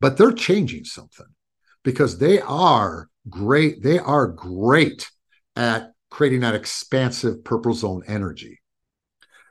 but 0.01 0.17
they're 0.17 0.32
changing 0.32 0.86
something 0.86 1.28
because 1.84 2.17
they 2.17 2.41
are 2.41 3.08
great. 3.30 3.84
They 3.84 3.99
are 3.99 4.28
great 4.28 5.08
at 5.56 5.94
creating 6.15 6.39
that 6.39 6.56
expansive 6.56 7.43
purple 7.43 7.73
zone 7.73 8.01
energy. 8.08 8.62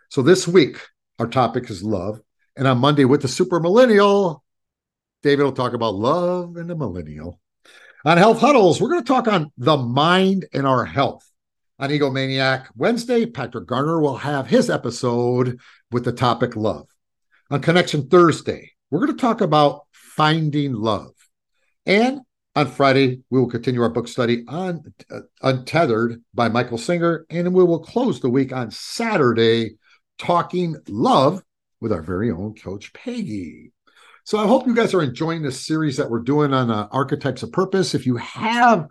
So 0.09 0.23
this 0.23 0.49
week, 0.49 0.81
our 1.19 1.27
topic 1.27 1.69
is 1.69 1.83
love. 1.83 2.23
And 2.57 2.67
on 2.67 2.79
Monday 2.79 3.05
with 3.05 3.21
the 3.21 3.29
super 3.29 3.61
millennial, 3.61 4.43
David 5.23 5.43
will 5.43 5.53
talk 5.53 5.75
about 5.75 5.95
love 5.95 6.57
and 6.57 6.71
the 6.71 6.75
millennial. 6.75 7.39
On 8.07 8.17
Health 8.17 8.41
Huddles, 8.41 8.81
we're 8.81 8.89
going 8.89 9.03
to 9.03 9.07
talk 9.07 9.29
on 9.29 9.53
the 9.59 9.77
mind 9.77 10.47
and 10.55 10.67
our 10.67 10.87
health. 10.87 11.31
On 11.79 11.91
Egomaniac 11.91 12.69
Wednesday, 12.75 13.27
Patrick 13.27 13.67
Garner 13.67 14.01
will 14.01 14.17
have 14.17 14.47
his 14.47 14.71
episode 14.71 15.61
with 15.91 16.07
the 16.07 16.13
topic 16.13 16.57
love. 16.57 16.87
On 17.51 17.61
Connection 17.61 18.09
Thursday, 18.09 18.73
we're 18.91 19.05
going 19.05 19.15
to 19.15 19.21
talk 19.21 19.43
about 19.43 19.83
finding 19.93 20.73
love. 20.73 21.13
And 21.85 22.23
on 22.57 22.69
Friday, 22.69 23.21
we 23.31 23.41
will 23.41 23.49
continue 23.49 23.83
our 23.83 23.89
book 23.89 24.07
study 24.07 24.45
on 24.47 24.95
uh, 25.11 25.21
Untethered 25.43 26.23
by 26.33 26.49
Michael 26.49 26.79
Singer, 26.79 27.27
and 27.29 27.53
we 27.53 27.65
will 27.65 27.81
close 27.81 28.21
the 28.21 28.31
week 28.31 28.53
on 28.53 28.71
Saturday 28.71 29.77
talking 30.19 30.77
love 30.89 31.43
with 31.81 31.93
our 31.93 32.03
very 32.03 32.31
own 32.31 32.55
Coach 32.55 32.93
Peggy. 32.93 33.73
So 34.23 34.39
I 34.39 34.47
hope 34.47 34.67
you 34.67 34.75
guys 34.75 34.95
are 34.95 35.03
enjoying 35.03 35.43
this 35.43 35.67
series 35.67 35.97
that 35.97 36.09
we're 36.09 36.21
doing 36.21 36.55
on 36.55 36.71
uh, 36.71 36.89
archetypes 36.93 37.43
of 37.43 37.53
purpose. 37.53 37.95
If 37.95 38.07
you 38.07 38.17
have 38.17 38.87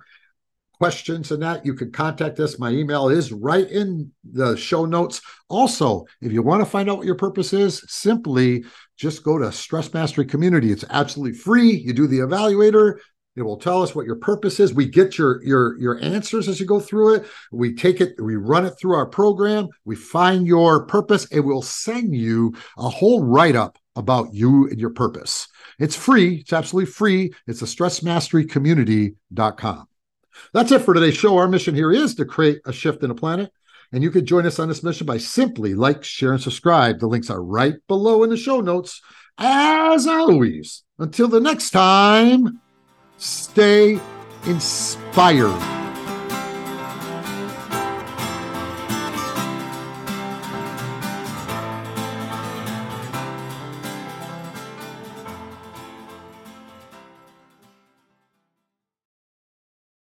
questions 0.73 1.31
and 1.31 1.41
that, 1.41 1.65
you 1.65 1.73
can 1.73 1.91
contact 1.91 2.39
us. 2.39 2.59
My 2.59 2.69
email 2.69 3.07
is 3.07 3.31
right 3.31 3.67
in 3.69 4.11
the 4.29 4.57
show 4.57 4.85
notes. 4.85 5.21
Also, 5.47 6.05
if 6.21 6.33
you 6.33 6.43
want 6.43 6.61
to 6.61 6.69
find 6.69 6.89
out 6.89 6.97
what 6.97 7.05
your 7.05 7.15
purpose 7.15 7.53
is, 7.53 7.83
simply 7.87 8.65
just 8.97 9.23
go 9.23 9.37
to 9.37 9.51
Stress 9.51 9.93
Mastery 9.93 10.25
Community. 10.25 10.71
It's 10.71 10.85
absolutely 10.89 11.37
free. 11.37 11.71
You 11.71 11.93
do 11.93 12.05
the 12.05 12.19
evaluator. 12.19 12.97
It 13.35 13.41
will 13.41 13.57
tell 13.57 13.81
us 13.81 13.95
what 13.95 14.05
your 14.05 14.17
purpose 14.17 14.59
is. 14.59 14.73
We 14.73 14.87
get 14.87 15.17
your 15.17 15.43
your 15.43 15.79
your 15.79 15.99
answers 16.03 16.47
as 16.47 16.59
you 16.59 16.67
go 16.67 16.79
through 16.79 17.15
it. 17.15 17.25
We 17.51 17.73
take 17.73 17.99
it, 17.99 18.13
we 18.21 18.35
run 18.35 18.63
it 18.65 18.75
through 18.79 18.95
our 18.95 19.07
program. 19.07 19.69
We 19.85 19.95
find 19.95 20.45
your 20.45 20.85
purpose, 20.85 21.25
and 21.31 21.43
we'll 21.43 21.63
send 21.63 22.15
you 22.15 22.53
a 22.77 22.89
whole 22.89 23.23
write 23.23 23.55
up 23.55 23.79
about 23.95 24.33
you 24.33 24.67
and 24.69 24.79
your 24.79 24.91
purpose. 24.91 25.47
It's 25.79 25.95
free. 25.95 26.41
It's 26.41 26.53
absolutely 26.53 26.91
free. 26.91 27.33
It's 27.47 27.63
a 27.63 27.65
stressmasterycommunity.com. 27.65 29.87
That's 30.53 30.71
it 30.71 30.81
for 30.81 30.93
today's 30.93 31.17
show. 31.17 31.37
Our 31.37 31.47
mission 31.47 31.73
here 31.75 31.91
is 31.91 32.13
to 32.15 32.25
create 32.25 32.59
a 32.65 32.73
shift 32.73 33.03
in 33.03 33.09
the 33.09 33.15
planet. 33.15 33.51
And 33.91 34.01
you 34.01 34.09
can 34.09 34.25
join 34.25 34.47
us 34.47 34.59
on 34.59 34.67
this 34.67 34.83
mission 34.83 35.05
by 35.05 35.19
simply 35.19 35.75
like, 35.75 36.03
share, 36.03 36.33
and 36.33 36.41
subscribe. 36.41 36.99
The 36.99 37.07
links 37.07 37.29
are 37.29 37.43
right 37.43 37.75
below 37.87 38.23
in 38.23 38.31
the 38.31 38.37
show 38.37 38.59
notes. 38.59 38.99
As 39.37 40.07
always, 40.07 40.83
until 40.97 41.27
the 41.27 41.39
next 41.39 41.69
time, 41.71 42.59
stay 43.17 43.99
inspired. 44.45 45.82